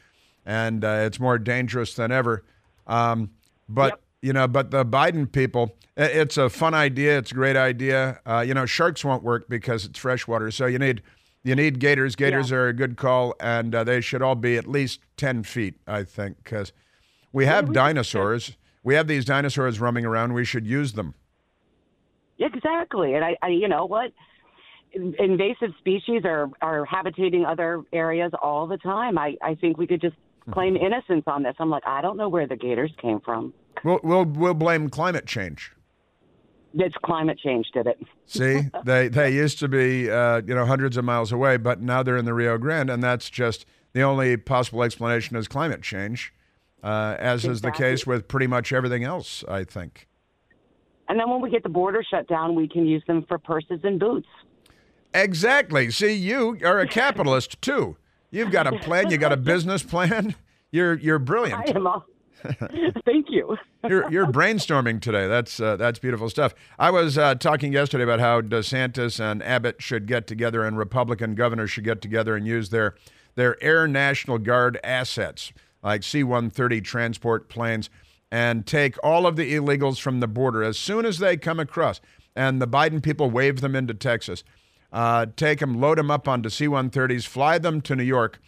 and 0.45 0.83
uh, 0.83 1.03
it's 1.05 1.19
more 1.19 1.37
dangerous 1.37 1.93
than 1.93 2.11
ever. 2.11 2.43
Um, 2.85 3.31
but 3.69 3.93
yep. 3.93 4.01
you 4.21 4.33
know, 4.33 4.47
but 4.47 4.71
the 4.71 4.85
Biden 4.85 5.31
people, 5.31 5.77
it's 5.95 6.37
a 6.37 6.49
fun 6.49 6.73
idea. 6.73 7.17
It's 7.17 7.31
a 7.31 7.35
great 7.35 7.55
idea. 7.55 8.19
Uh, 8.25 8.43
you 8.45 8.53
know, 8.53 8.65
sharks 8.65 9.05
won't 9.05 9.23
work 9.23 9.47
because 9.47 9.85
it's 9.85 9.99
freshwater, 9.99 10.51
so 10.51 10.65
you 10.65 10.79
need 10.79 11.01
you 11.43 11.55
need 11.55 11.79
gators. 11.79 12.15
Gators 12.15 12.51
yeah. 12.51 12.57
are 12.57 12.67
a 12.67 12.73
good 12.73 12.97
call, 12.97 13.35
and 13.39 13.73
uh, 13.73 13.83
they 13.83 14.01
should 14.01 14.21
all 14.21 14.35
be 14.35 14.57
at 14.57 14.67
least 14.67 14.99
10 15.17 15.43
feet, 15.43 15.75
I 15.87 16.03
think, 16.03 16.43
because 16.43 16.73
we 17.31 17.45
have 17.45 17.73
dinosaurs. 17.73 18.57
We 18.83 18.95
have 18.95 19.07
these 19.07 19.25
dinosaurs 19.25 19.79
roaming 19.79 20.05
around. 20.05 20.33
We 20.33 20.45
should 20.45 20.65
use 20.65 20.93
them. 20.93 21.13
Exactly, 22.37 23.15
and 23.15 23.25
I, 23.25 23.37
I 23.41 23.49
you 23.49 23.67
know 23.67 23.85
what, 23.85 24.13
invasive 24.93 25.71
species 25.79 26.21
are 26.23 26.49
are 26.61 26.85
habitating 26.85 27.45
other 27.45 27.83
areas 27.91 28.31
all 28.41 28.65
the 28.65 28.77
time. 28.77 29.17
I 29.17 29.35
I 29.41 29.55
think 29.55 29.77
we 29.77 29.85
could 29.85 29.99
just 29.99 30.15
hmm. 30.45 30.53
claim 30.53 30.77
innocence 30.77 31.23
on 31.27 31.43
this. 31.43 31.55
I'm 31.59 31.69
like, 31.69 31.83
I 31.85 32.01
don't 32.01 32.15
know 32.15 32.29
where 32.29 32.47
the 32.47 32.55
gators 32.55 32.91
came 33.01 33.19
from. 33.19 33.53
We'll 33.83 33.99
we'll, 34.03 34.25
we'll 34.25 34.53
blame 34.53 34.89
climate 34.89 35.25
change. 35.25 35.73
It's 36.73 36.95
climate 37.03 37.39
change 37.39 37.67
did 37.73 37.87
it. 37.87 37.99
See, 38.25 38.61
they 38.85 39.07
they 39.07 39.33
used 39.33 39.59
to 39.59 39.67
be 39.67 40.09
uh, 40.09 40.41
you 40.45 40.55
know 40.55 40.65
hundreds 40.65 40.97
of 40.97 41.05
miles 41.05 41.31
away, 41.31 41.57
but 41.57 41.81
now 41.81 42.03
they're 42.03 42.17
in 42.17 42.25
the 42.25 42.33
Rio 42.33 42.57
Grande, 42.57 42.89
and 42.89 43.03
that's 43.03 43.29
just 43.29 43.65
the 43.93 44.01
only 44.01 44.37
possible 44.37 44.83
explanation 44.83 45.35
is 45.35 45.47
climate 45.47 45.81
change, 45.81 46.33
uh, 46.83 47.15
as 47.17 47.45
exactly. 47.45 47.51
is 47.51 47.61
the 47.61 47.71
case 47.71 48.07
with 48.07 48.27
pretty 48.27 48.47
much 48.47 48.71
everything 48.71 49.03
else. 49.03 49.43
I 49.47 49.63
think. 49.63 50.07
And 51.07 51.19
then 51.19 51.29
when 51.29 51.41
we 51.41 51.49
get 51.49 51.63
the 51.63 51.69
border 51.69 52.03
shut 52.07 52.27
down, 52.27 52.53
we 52.53 52.67
can 52.67 52.85
use 52.85 53.03
them 53.07 53.25
for 53.27 53.39
purses 53.39 53.79
and 53.83 53.99
boots. 53.99 54.27
Exactly. 55.13 55.89
See, 55.89 56.13
you 56.13 56.59
are 56.63 56.79
a 56.79 56.87
capitalist 57.01 57.59
too. 57.61 57.97
You've 58.29 58.51
got 58.51 58.67
a 58.67 58.77
plan. 58.77 59.09
You 59.09 59.17
got 59.17 59.31
a 59.31 59.37
business 59.53 59.81
plan. 59.81 60.35
You're 60.71 60.93
you're 60.99 61.19
brilliant. 61.19 61.67
I 61.67 61.71
am. 61.75 61.87
All- 61.87 62.05
Thank 63.05 63.27
you. 63.29 63.57
you're 63.87 64.11
you're 64.11 64.27
brainstorming 64.27 65.01
today. 65.01 65.27
That's 65.27 65.59
uh, 65.59 65.75
that's 65.75 65.99
beautiful 65.99 66.29
stuff. 66.29 66.53
I 66.77 66.91
was 66.91 67.17
uh, 67.17 67.35
talking 67.35 67.73
yesterday 67.73 68.03
about 68.03 68.19
how 68.19 68.41
DeSantis 68.41 69.19
and 69.19 69.43
Abbott 69.43 69.81
should 69.81 70.05
get 70.05 70.27
together, 70.27 70.63
and 70.63 70.77
Republican 70.77 71.35
governors 71.35 71.71
should 71.71 71.83
get 71.83 72.01
together 72.01 72.35
and 72.35 72.47
use 72.47 72.69
their 72.69 72.95
their 73.35 73.61
Air 73.63 73.87
National 73.87 74.37
Guard 74.37 74.79
assets, 74.83 75.53
like 75.83 76.03
C-130 76.03 76.83
transport 76.83 77.49
planes 77.49 77.89
and 78.31 78.65
take 78.65 78.95
all 79.03 79.25
of 79.25 79.35
the 79.35 79.53
illegals 79.53 79.99
from 79.99 80.19
the 80.19 80.27
border 80.27 80.63
as 80.63 80.77
soon 80.77 81.05
as 81.05 81.19
they 81.19 81.37
come 81.37 81.59
across. 81.59 81.99
And 82.35 82.61
the 82.61 82.67
Biden 82.67 83.01
people 83.01 83.29
wave 83.29 83.61
them 83.61 83.75
into 83.75 83.93
Texas. 83.93 84.43
Uh, 84.91 85.27
take 85.35 85.59
them, 85.59 85.79
load 85.79 85.97
them 85.97 86.09
up 86.09 86.27
onto 86.27 86.49
C 86.49 86.67
130s, 86.67 87.25
fly 87.27 87.57
them 87.57 87.81
to 87.81 87.95
New 87.95 88.03
York, 88.03 88.39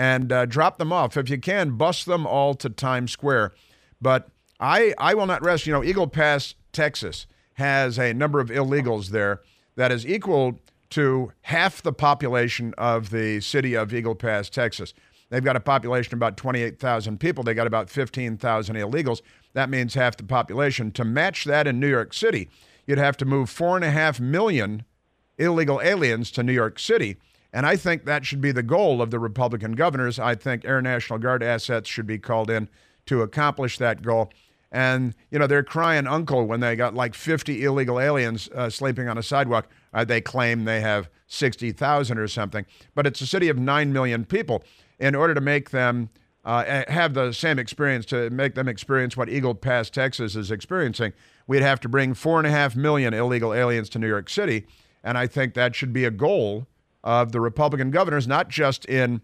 and 0.00 0.32
uh, 0.32 0.46
drop 0.46 0.78
them 0.78 0.94
off. 0.94 1.18
If 1.18 1.28
you 1.28 1.36
can, 1.36 1.72
bus 1.72 2.04
them 2.04 2.26
all 2.26 2.54
to 2.54 2.70
Times 2.70 3.12
Square. 3.12 3.52
But 4.00 4.30
I, 4.58 4.94
I 4.96 5.12
will 5.12 5.26
not 5.26 5.44
rest. 5.44 5.66
You 5.66 5.74
know, 5.74 5.84
Eagle 5.84 6.06
Pass, 6.06 6.54
Texas 6.72 7.26
has 7.54 7.98
a 7.98 8.14
number 8.14 8.40
of 8.40 8.48
illegals 8.48 9.08
there 9.08 9.42
that 9.76 9.92
is 9.92 10.06
equal 10.06 10.58
to 10.90 11.32
half 11.42 11.82
the 11.82 11.92
population 11.92 12.72
of 12.78 13.10
the 13.10 13.42
city 13.42 13.74
of 13.74 13.92
Eagle 13.92 14.14
Pass, 14.14 14.48
Texas. 14.48 14.94
They've 15.28 15.44
got 15.44 15.54
a 15.54 15.60
population 15.60 16.14
of 16.14 16.18
about 16.18 16.38
28,000 16.38 17.20
people. 17.20 17.44
They 17.44 17.52
got 17.52 17.66
about 17.66 17.90
15,000 17.90 18.76
illegals. 18.76 19.20
That 19.52 19.68
means 19.68 19.92
half 19.92 20.16
the 20.16 20.24
population. 20.24 20.92
To 20.92 21.04
match 21.04 21.44
that 21.44 21.66
in 21.66 21.78
New 21.78 21.90
York 21.90 22.14
City, 22.14 22.48
you'd 22.86 22.96
have 22.96 23.18
to 23.18 23.26
move 23.26 23.50
four 23.50 23.76
and 23.76 23.84
a 23.84 23.90
half 23.90 24.18
million 24.18 24.84
illegal 25.36 25.78
aliens 25.82 26.30
to 26.30 26.42
New 26.42 26.54
York 26.54 26.78
City. 26.78 27.18
And 27.52 27.66
I 27.66 27.76
think 27.76 28.04
that 28.04 28.24
should 28.24 28.40
be 28.40 28.52
the 28.52 28.62
goal 28.62 29.02
of 29.02 29.10
the 29.10 29.18
Republican 29.18 29.72
governors. 29.72 30.18
I 30.18 30.34
think 30.34 30.64
Air 30.64 30.80
National 30.80 31.18
Guard 31.18 31.42
assets 31.42 31.88
should 31.88 32.06
be 32.06 32.18
called 32.18 32.48
in 32.48 32.68
to 33.06 33.22
accomplish 33.22 33.78
that 33.78 34.02
goal. 34.02 34.30
And, 34.72 35.14
you 35.30 35.38
know, 35.38 35.48
they're 35.48 35.64
crying 35.64 36.06
uncle 36.06 36.46
when 36.46 36.60
they 36.60 36.76
got 36.76 36.94
like 36.94 37.14
50 37.14 37.64
illegal 37.64 37.98
aliens 37.98 38.48
uh, 38.54 38.70
sleeping 38.70 39.08
on 39.08 39.18
a 39.18 39.22
sidewalk. 39.22 39.68
Uh, 39.92 40.04
they 40.04 40.20
claim 40.20 40.64
they 40.64 40.80
have 40.80 41.08
60,000 41.26 42.18
or 42.18 42.28
something. 42.28 42.64
But 42.94 43.06
it's 43.06 43.20
a 43.20 43.26
city 43.26 43.48
of 43.48 43.58
9 43.58 43.92
million 43.92 44.24
people 44.24 44.62
in 45.00 45.16
order 45.16 45.34
to 45.34 45.40
make 45.40 45.70
them 45.70 46.10
uh, 46.44 46.84
have 46.88 47.14
the 47.14 47.32
same 47.32 47.58
experience, 47.58 48.06
to 48.06 48.30
make 48.30 48.54
them 48.54 48.68
experience 48.68 49.16
what 49.16 49.28
Eagle 49.28 49.54
Pass, 49.54 49.90
Texas 49.90 50.36
is 50.36 50.50
experiencing, 50.50 51.12
we'd 51.46 51.62
have 51.62 51.80
to 51.80 51.88
bring 51.88 52.14
four 52.14 52.38
and 52.38 52.46
a 52.46 52.50
half 52.50 52.76
million 52.76 53.12
illegal 53.12 53.52
aliens 53.52 53.88
to 53.90 53.98
New 53.98 54.08
York 54.08 54.30
City. 54.30 54.66
And 55.02 55.18
I 55.18 55.26
think 55.26 55.54
that 55.54 55.74
should 55.74 55.92
be 55.92 56.04
a 56.04 56.10
goal 56.10 56.66
of 57.02 57.32
the 57.32 57.40
Republican 57.40 57.90
governors, 57.90 58.26
not 58.26 58.48
just 58.48 58.84
in 58.86 59.20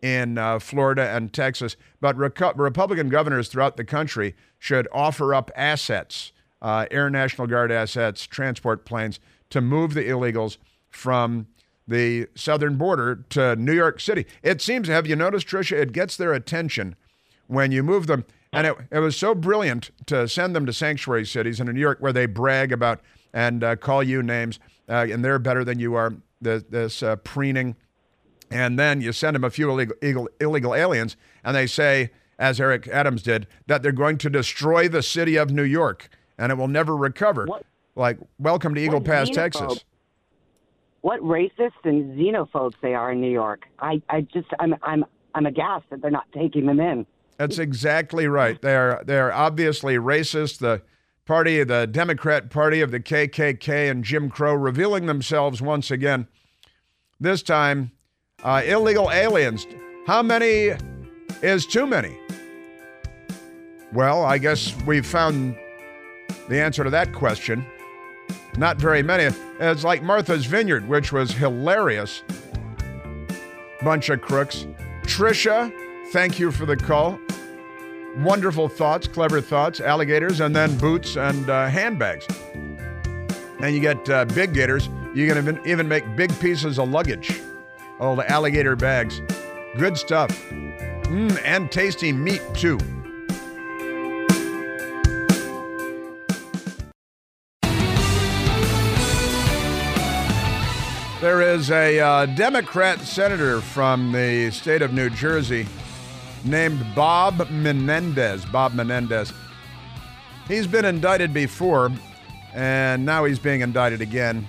in 0.00 0.38
uh, 0.38 0.60
Florida 0.60 1.08
and 1.08 1.32
Texas, 1.32 1.76
but 2.00 2.16
Republican 2.16 3.08
governors 3.08 3.48
throughout 3.48 3.76
the 3.76 3.84
country 3.84 4.36
should 4.56 4.86
offer 4.92 5.34
up 5.34 5.50
assets, 5.56 6.32
uh, 6.62 6.86
Air 6.92 7.10
National 7.10 7.48
Guard 7.48 7.72
assets, 7.72 8.24
transport 8.24 8.84
planes, 8.84 9.18
to 9.50 9.60
move 9.60 9.94
the 9.94 10.04
illegals 10.04 10.56
from 10.88 11.48
the 11.88 12.28
southern 12.34 12.76
border 12.76 13.24
to 13.30 13.56
New 13.56 13.72
York 13.72 13.98
City. 13.98 14.26
It 14.42 14.60
seems, 14.60 14.88
have 14.88 15.06
you 15.06 15.16
noticed, 15.16 15.48
Tricia, 15.48 15.78
it 15.78 15.92
gets 15.92 16.16
their 16.16 16.32
attention 16.32 16.94
when 17.46 17.72
you 17.72 17.82
move 17.82 18.06
them. 18.06 18.24
And 18.52 18.66
it, 18.66 18.76
it 18.90 18.98
was 19.00 19.16
so 19.16 19.34
brilliant 19.34 19.90
to 20.06 20.28
send 20.28 20.54
them 20.54 20.64
to 20.66 20.72
sanctuary 20.72 21.26
cities 21.26 21.60
in 21.60 21.66
New 21.66 21.80
York 21.80 21.98
where 22.00 22.12
they 22.12 22.26
brag 22.26 22.72
about 22.72 23.00
and 23.32 23.62
uh, 23.62 23.76
call 23.76 24.02
you 24.02 24.22
names, 24.22 24.58
uh, 24.88 25.06
and 25.10 25.24
they're 25.24 25.38
better 25.38 25.64
than 25.64 25.78
you 25.78 25.94
are, 25.94 26.14
the, 26.40 26.64
this 26.68 27.02
uh, 27.02 27.16
preening. 27.16 27.76
And 28.50 28.78
then 28.78 29.00
you 29.00 29.12
send 29.12 29.34
them 29.34 29.44
a 29.44 29.50
few 29.50 29.70
illegal, 29.70 29.96
illegal, 30.00 30.28
illegal 30.40 30.74
aliens, 30.74 31.16
and 31.44 31.54
they 31.54 31.66
say, 31.66 32.10
as 32.38 32.60
Eric 32.60 32.88
Adams 32.88 33.22
did, 33.22 33.46
that 33.66 33.82
they're 33.82 33.92
going 33.92 34.16
to 34.18 34.30
destroy 34.30 34.88
the 34.88 35.02
city 35.02 35.36
of 35.36 35.50
New 35.50 35.64
York 35.64 36.08
and 36.38 36.52
it 36.52 36.54
will 36.54 36.68
never 36.68 36.96
recover. 36.96 37.46
What? 37.46 37.64
Like, 37.96 38.18
welcome 38.38 38.76
to 38.76 38.80
Eagle 38.80 39.00
Pass, 39.00 39.28
Texas 39.28 39.84
what 41.00 41.20
racists 41.20 41.84
and 41.84 42.18
xenophobes 42.18 42.74
they 42.82 42.94
are 42.94 43.12
in 43.12 43.20
New 43.20 43.30
York. 43.30 43.66
I, 43.78 44.02
I 44.08 44.22
just 44.22 44.48
I'm 44.58 44.74
I'm 44.82 45.04
I'm 45.34 45.46
aghast 45.46 45.84
that 45.90 46.02
they're 46.02 46.10
not 46.10 46.30
taking 46.32 46.66
them 46.66 46.80
in. 46.80 47.06
That's 47.36 47.58
exactly 47.58 48.26
right. 48.26 48.60
They 48.60 48.74
are 48.74 49.02
they 49.04 49.18
are 49.18 49.32
obviously 49.32 49.96
racist. 49.96 50.58
The 50.58 50.82
party, 51.28 51.62
the 51.62 51.86
Democrat 51.86 52.48
Party 52.48 52.80
of 52.80 52.90
the 52.90 52.98
KKK 52.98 53.90
and 53.90 54.02
Jim 54.02 54.30
Crow, 54.30 54.54
revealing 54.54 55.04
themselves 55.04 55.60
once 55.60 55.90
again. 55.90 56.26
This 57.20 57.42
time, 57.42 57.92
uh, 58.42 58.62
illegal 58.64 59.10
aliens. 59.10 59.66
How 60.06 60.22
many 60.22 60.72
is 61.42 61.66
too 61.66 61.86
many? 61.86 62.16
Well, 63.92 64.24
I 64.24 64.38
guess 64.38 64.74
we've 64.86 65.04
found 65.04 65.54
the 66.48 66.62
answer 66.62 66.82
to 66.82 66.90
that 66.90 67.12
question. 67.12 67.66
Not 68.56 68.78
very 68.78 69.02
many. 69.02 69.36
It's 69.60 69.84
like 69.84 70.02
Martha's 70.02 70.46
Vineyard, 70.46 70.88
which 70.88 71.12
was 71.12 71.30
hilarious. 71.30 72.22
Bunch 73.82 74.08
of 74.08 74.22
crooks. 74.22 74.66
Trisha, 75.02 75.70
thank 76.10 76.38
you 76.38 76.50
for 76.50 76.64
the 76.64 76.76
call. 76.76 77.20
Wonderful 78.16 78.68
thoughts, 78.68 79.06
clever 79.06 79.40
thoughts, 79.40 79.80
alligators, 79.80 80.40
and 80.40 80.56
then 80.56 80.76
boots 80.78 81.16
and 81.16 81.48
uh, 81.48 81.68
handbags. 81.68 82.26
And 83.60 83.74
you 83.74 83.80
get 83.80 84.08
uh, 84.08 84.24
big 84.24 84.54
gators. 84.54 84.88
You 85.14 85.28
can 85.28 85.38
even, 85.38 85.60
even 85.66 85.86
make 85.86 86.16
big 86.16 86.36
pieces 86.40 86.78
of 86.78 86.88
luggage. 86.88 87.40
Oh, 88.00 88.16
the 88.16 88.28
alligator 88.30 88.76
bags. 88.76 89.20
Good 89.76 89.96
stuff. 89.96 90.30
Mm, 90.50 91.40
and 91.44 91.70
tasty 91.70 92.12
meat, 92.12 92.42
too. 92.54 92.78
There 101.20 101.42
is 101.42 101.70
a 101.70 101.98
uh, 101.98 102.26
Democrat 102.26 103.00
senator 103.00 103.60
from 103.60 104.12
the 104.12 104.50
state 104.52 104.82
of 104.82 104.92
New 104.92 105.10
Jersey 105.10 105.66
named 106.44 106.84
Bob 106.94 107.48
Menendez. 107.50 108.44
Bob 108.46 108.74
Menendez. 108.74 109.32
He's 110.46 110.66
been 110.66 110.84
indicted 110.84 111.34
before, 111.34 111.90
and 112.54 113.04
now 113.04 113.24
he's 113.24 113.38
being 113.38 113.60
indicted 113.60 114.00
again 114.00 114.46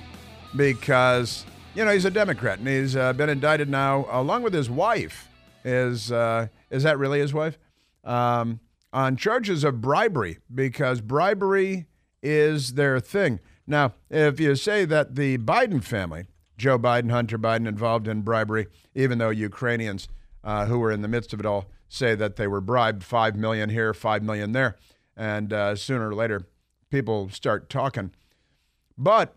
because, 0.56 1.46
you 1.76 1.84
know, 1.84 1.92
he's 1.92 2.06
a 2.06 2.12
Democrat, 2.12 2.60
and 2.60 2.68
he's 2.68 2.96
uh, 2.96 3.14
been 3.14 3.30
indicted 3.30 3.70
now 3.70 4.08
along 4.10 4.44
with 4.44 4.54
his 4.54 4.70
wife. 4.70 5.28
Is, 5.66 6.12
uh, 6.12 6.48
is 6.70 6.84
that 6.84 6.98
really 6.98 7.20
his 7.20 7.34
wife? 7.34 7.58
Um, 8.04 8.60
on 8.94 9.18
charges 9.18 9.64
of 9.64 9.82
bribery 9.82 10.38
because 10.54 11.02
bribery 11.02 11.86
is 12.24 12.74
their 12.74 13.00
thing. 13.00 13.40
Now, 13.68 13.94
if 14.10 14.40
you 14.40 14.56
say 14.56 14.86
that 14.86 15.16
the 15.16 15.38
Biden 15.38 15.84
family, 15.84 16.26
Joe 16.58 16.80
Biden, 16.80 17.12
Hunter 17.12 17.38
Biden 17.38 17.68
involved 17.68 18.08
in 18.08 18.22
bribery, 18.22 18.68
even 18.96 19.18
though 19.20 19.30
Ukrainians 19.30 20.08
uh, 20.44 20.66
who 20.66 20.80
were 20.80 20.92
in 20.92 21.02
the 21.02 21.08
midst 21.08 21.34
of 21.34 21.40
it 21.40 21.46
all 21.46 21.66
say 21.88 22.16
that 22.16 22.36
they 22.36 22.48
were 22.48 22.62
bribed 22.62 23.04
five 23.04 23.36
million 23.36 23.70
here, 23.70 23.94
five 23.94 24.24
million 24.24 24.52
there, 24.52 24.76
and 25.18 25.52
uh, 25.52 25.76
sooner 25.76 26.10
or 26.10 26.16
later 26.16 26.48
people 26.90 27.30
start 27.30 27.70
talking. 27.70 28.12
But 28.98 29.36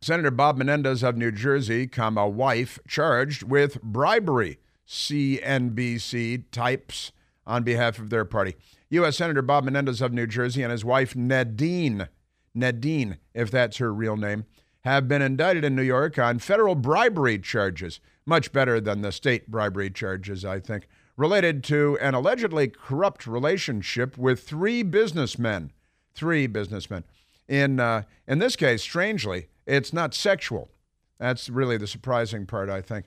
Senator 0.00 0.30
Bob 0.30 0.56
Menendez 0.56 1.02
of 1.02 1.16
New 1.16 1.30
Jersey, 1.30 1.86
comma 1.86 2.28
wife, 2.28 2.78
charged 2.86 3.42
with 3.42 3.80
bribery. 3.82 4.58
CNBC 4.90 6.42
types 6.50 7.12
on 7.46 7.62
behalf 7.62 8.00
of 8.00 8.10
their 8.10 8.24
party. 8.24 8.56
U.S. 8.90 9.16
Senator 9.16 9.40
Bob 9.40 9.64
Menendez 9.64 10.00
of 10.00 10.12
New 10.12 10.26
Jersey 10.26 10.62
and 10.64 10.72
his 10.72 10.84
wife 10.84 11.14
Nadine, 11.14 12.08
Nadine, 12.54 13.18
if 13.32 13.52
that's 13.52 13.76
her 13.76 13.94
real 13.94 14.16
name, 14.16 14.46
have 14.80 15.06
been 15.06 15.22
indicted 15.22 15.64
in 15.64 15.76
New 15.76 15.82
York 15.82 16.18
on 16.18 16.40
federal 16.40 16.74
bribery 16.74 17.38
charges, 17.38 18.00
much 18.26 18.52
better 18.52 18.80
than 18.80 19.02
the 19.02 19.12
state 19.12 19.50
bribery 19.50 19.90
charges, 19.90 20.44
I 20.44 20.60
think, 20.60 20.88
related 21.16 21.64
to 21.64 21.98
an 22.00 22.14
allegedly 22.14 22.68
corrupt 22.68 23.26
relationship 23.26 24.16
with 24.16 24.42
three 24.42 24.82
businessmen. 24.82 25.72
Three 26.14 26.46
businessmen. 26.46 27.04
In, 27.48 27.80
uh, 27.80 28.02
in 28.26 28.38
this 28.38 28.56
case, 28.56 28.82
strangely, 28.82 29.48
it's 29.66 29.92
not 29.92 30.14
sexual. 30.14 30.70
That's 31.18 31.48
really 31.48 31.76
the 31.76 31.86
surprising 31.86 32.46
part, 32.46 32.70
I 32.70 32.80
think. 32.80 33.06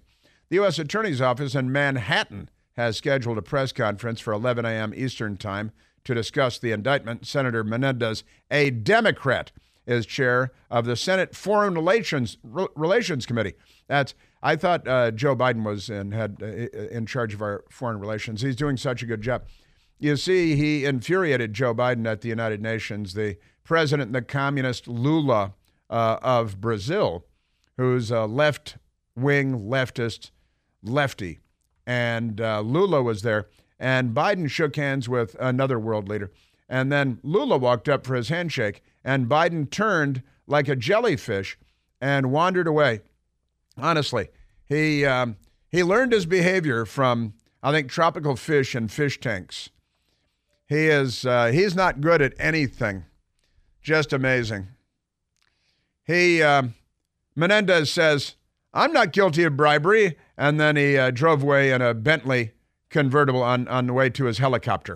The 0.49 0.57
U.S. 0.57 0.77
Attorney's 0.77 1.21
Office 1.21 1.55
in 1.55 1.71
Manhattan 1.71 2.49
has 2.73 2.97
scheduled 2.97 3.37
a 3.37 3.41
press 3.41 3.71
conference 3.71 4.19
for 4.19 4.33
11 4.33 4.65
a.m. 4.65 4.93
Eastern 4.95 5.37
Time 5.37 5.71
to 6.03 6.13
discuss 6.13 6.59
the 6.59 6.71
indictment. 6.71 7.25
Senator 7.25 7.63
Menendez, 7.63 8.23
a 8.51 8.69
Democrat, 8.69 9.51
is 9.85 10.05
chair 10.05 10.51
of 10.69 10.85
the 10.85 10.95
Senate 10.95 11.35
Foreign 11.35 11.73
Relations 11.73 12.37
Relations 12.43 13.25
Committee. 13.25 13.53
That's 13.87 14.13
I 14.43 14.55
thought 14.55 14.87
uh, 14.87 15.11
Joe 15.11 15.35
Biden 15.35 15.63
was 15.63 15.89
in 15.89 16.11
had 16.11 16.37
uh, 16.41 16.45
in 16.45 17.05
charge 17.05 17.33
of 17.33 17.41
our 17.41 17.63
foreign 17.69 17.99
relations. 17.99 18.41
He's 18.41 18.55
doing 18.55 18.77
such 18.77 19.01
a 19.01 19.05
good 19.05 19.21
job. 19.21 19.43
You 19.99 20.17
see, 20.17 20.55
he 20.55 20.85
infuriated 20.85 21.53
Joe 21.53 21.73
Biden 21.73 22.05
at 22.05 22.21
the 22.21 22.29
United 22.29 22.61
Nations. 22.61 23.13
The 23.13 23.37
president, 23.63 24.07
and 24.07 24.15
the 24.15 24.21
communist 24.21 24.87
Lula 24.87 25.53
uh, 25.89 26.17
of 26.21 26.59
Brazil, 26.59 27.25
who's 27.77 28.11
a 28.11 28.25
left 28.25 28.77
wing 29.15 29.61
leftist 29.61 30.31
lefty, 30.83 31.39
and 31.87 32.41
uh, 32.41 32.59
Lula 32.59 33.01
was 33.01 33.21
there, 33.21 33.47
and 33.79 34.13
Biden 34.13 34.49
shook 34.49 34.75
hands 34.75 35.07
with 35.07 35.35
another 35.39 35.79
world 35.79 36.09
leader, 36.09 36.31
and 36.67 36.91
then 36.91 37.19
Lula 37.23 37.57
walked 37.57 37.87
up 37.87 38.05
for 38.05 38.15
his 38.15 38.27
handshake 38.27 38.83
and 39.03 39.27
Biden 39.27 39.69
turned 39.69 40.23
like 40.47 40.67
a 40.67 40.75
jellyfish 40.75 41.57
and 42.01 42.31
wandered 42.31 42.67
away. 42.67 43.01
Honestly, 43.77 44.29
he 44.65 45.05
um, 45.05 45.37
he 45.69 45.83
learned 45.83 46.11
his 46.11 46.25
behavior 46.25 46.85
from 46.85 47.33
I 47.61 47.71
think 47.71 47.89
tropical 47.89 48.35
fish 48.35 48.75
and 48.75 48.91
fish 48.91 49.19
tanks. 49.19 49.69
He 50.67 50.87
is 50.87 51.25
uh, 51.25 51.47
he's 51.47 51.75
not 51.75 52.01
good 52.01 52.21
at 52.21 52.33
anything. 52.37 53.05
Just 53.81 54.13
amazing. 54.13 54.67
He 56.05 56.41
uh, 56.41 56.63
Menendez 57.35 57.91
says, 57.91 58.35
"I'm 58.73 58.93
not 58.93 59.13
guilty 59.13 59.43
of 59.43 59.57
bribery," 59.57 60.17
and 60.37 60.59
then 60.59 60.75
he 60.75 60.97
uh, 60.97 61.11
drove 61.11 61.43
away 61.43 61.71
in 61.71 61.81
a 61.81 61.93
Bentley 61.93 62.51
convertible 62.89 63.43
on 63.43 63.67
on 63.67 63.87
the 63.87 63.93
way 63.93 64.09
to 64.11 64.25
his 64.25 64.37
helicopter. 64.37 64.95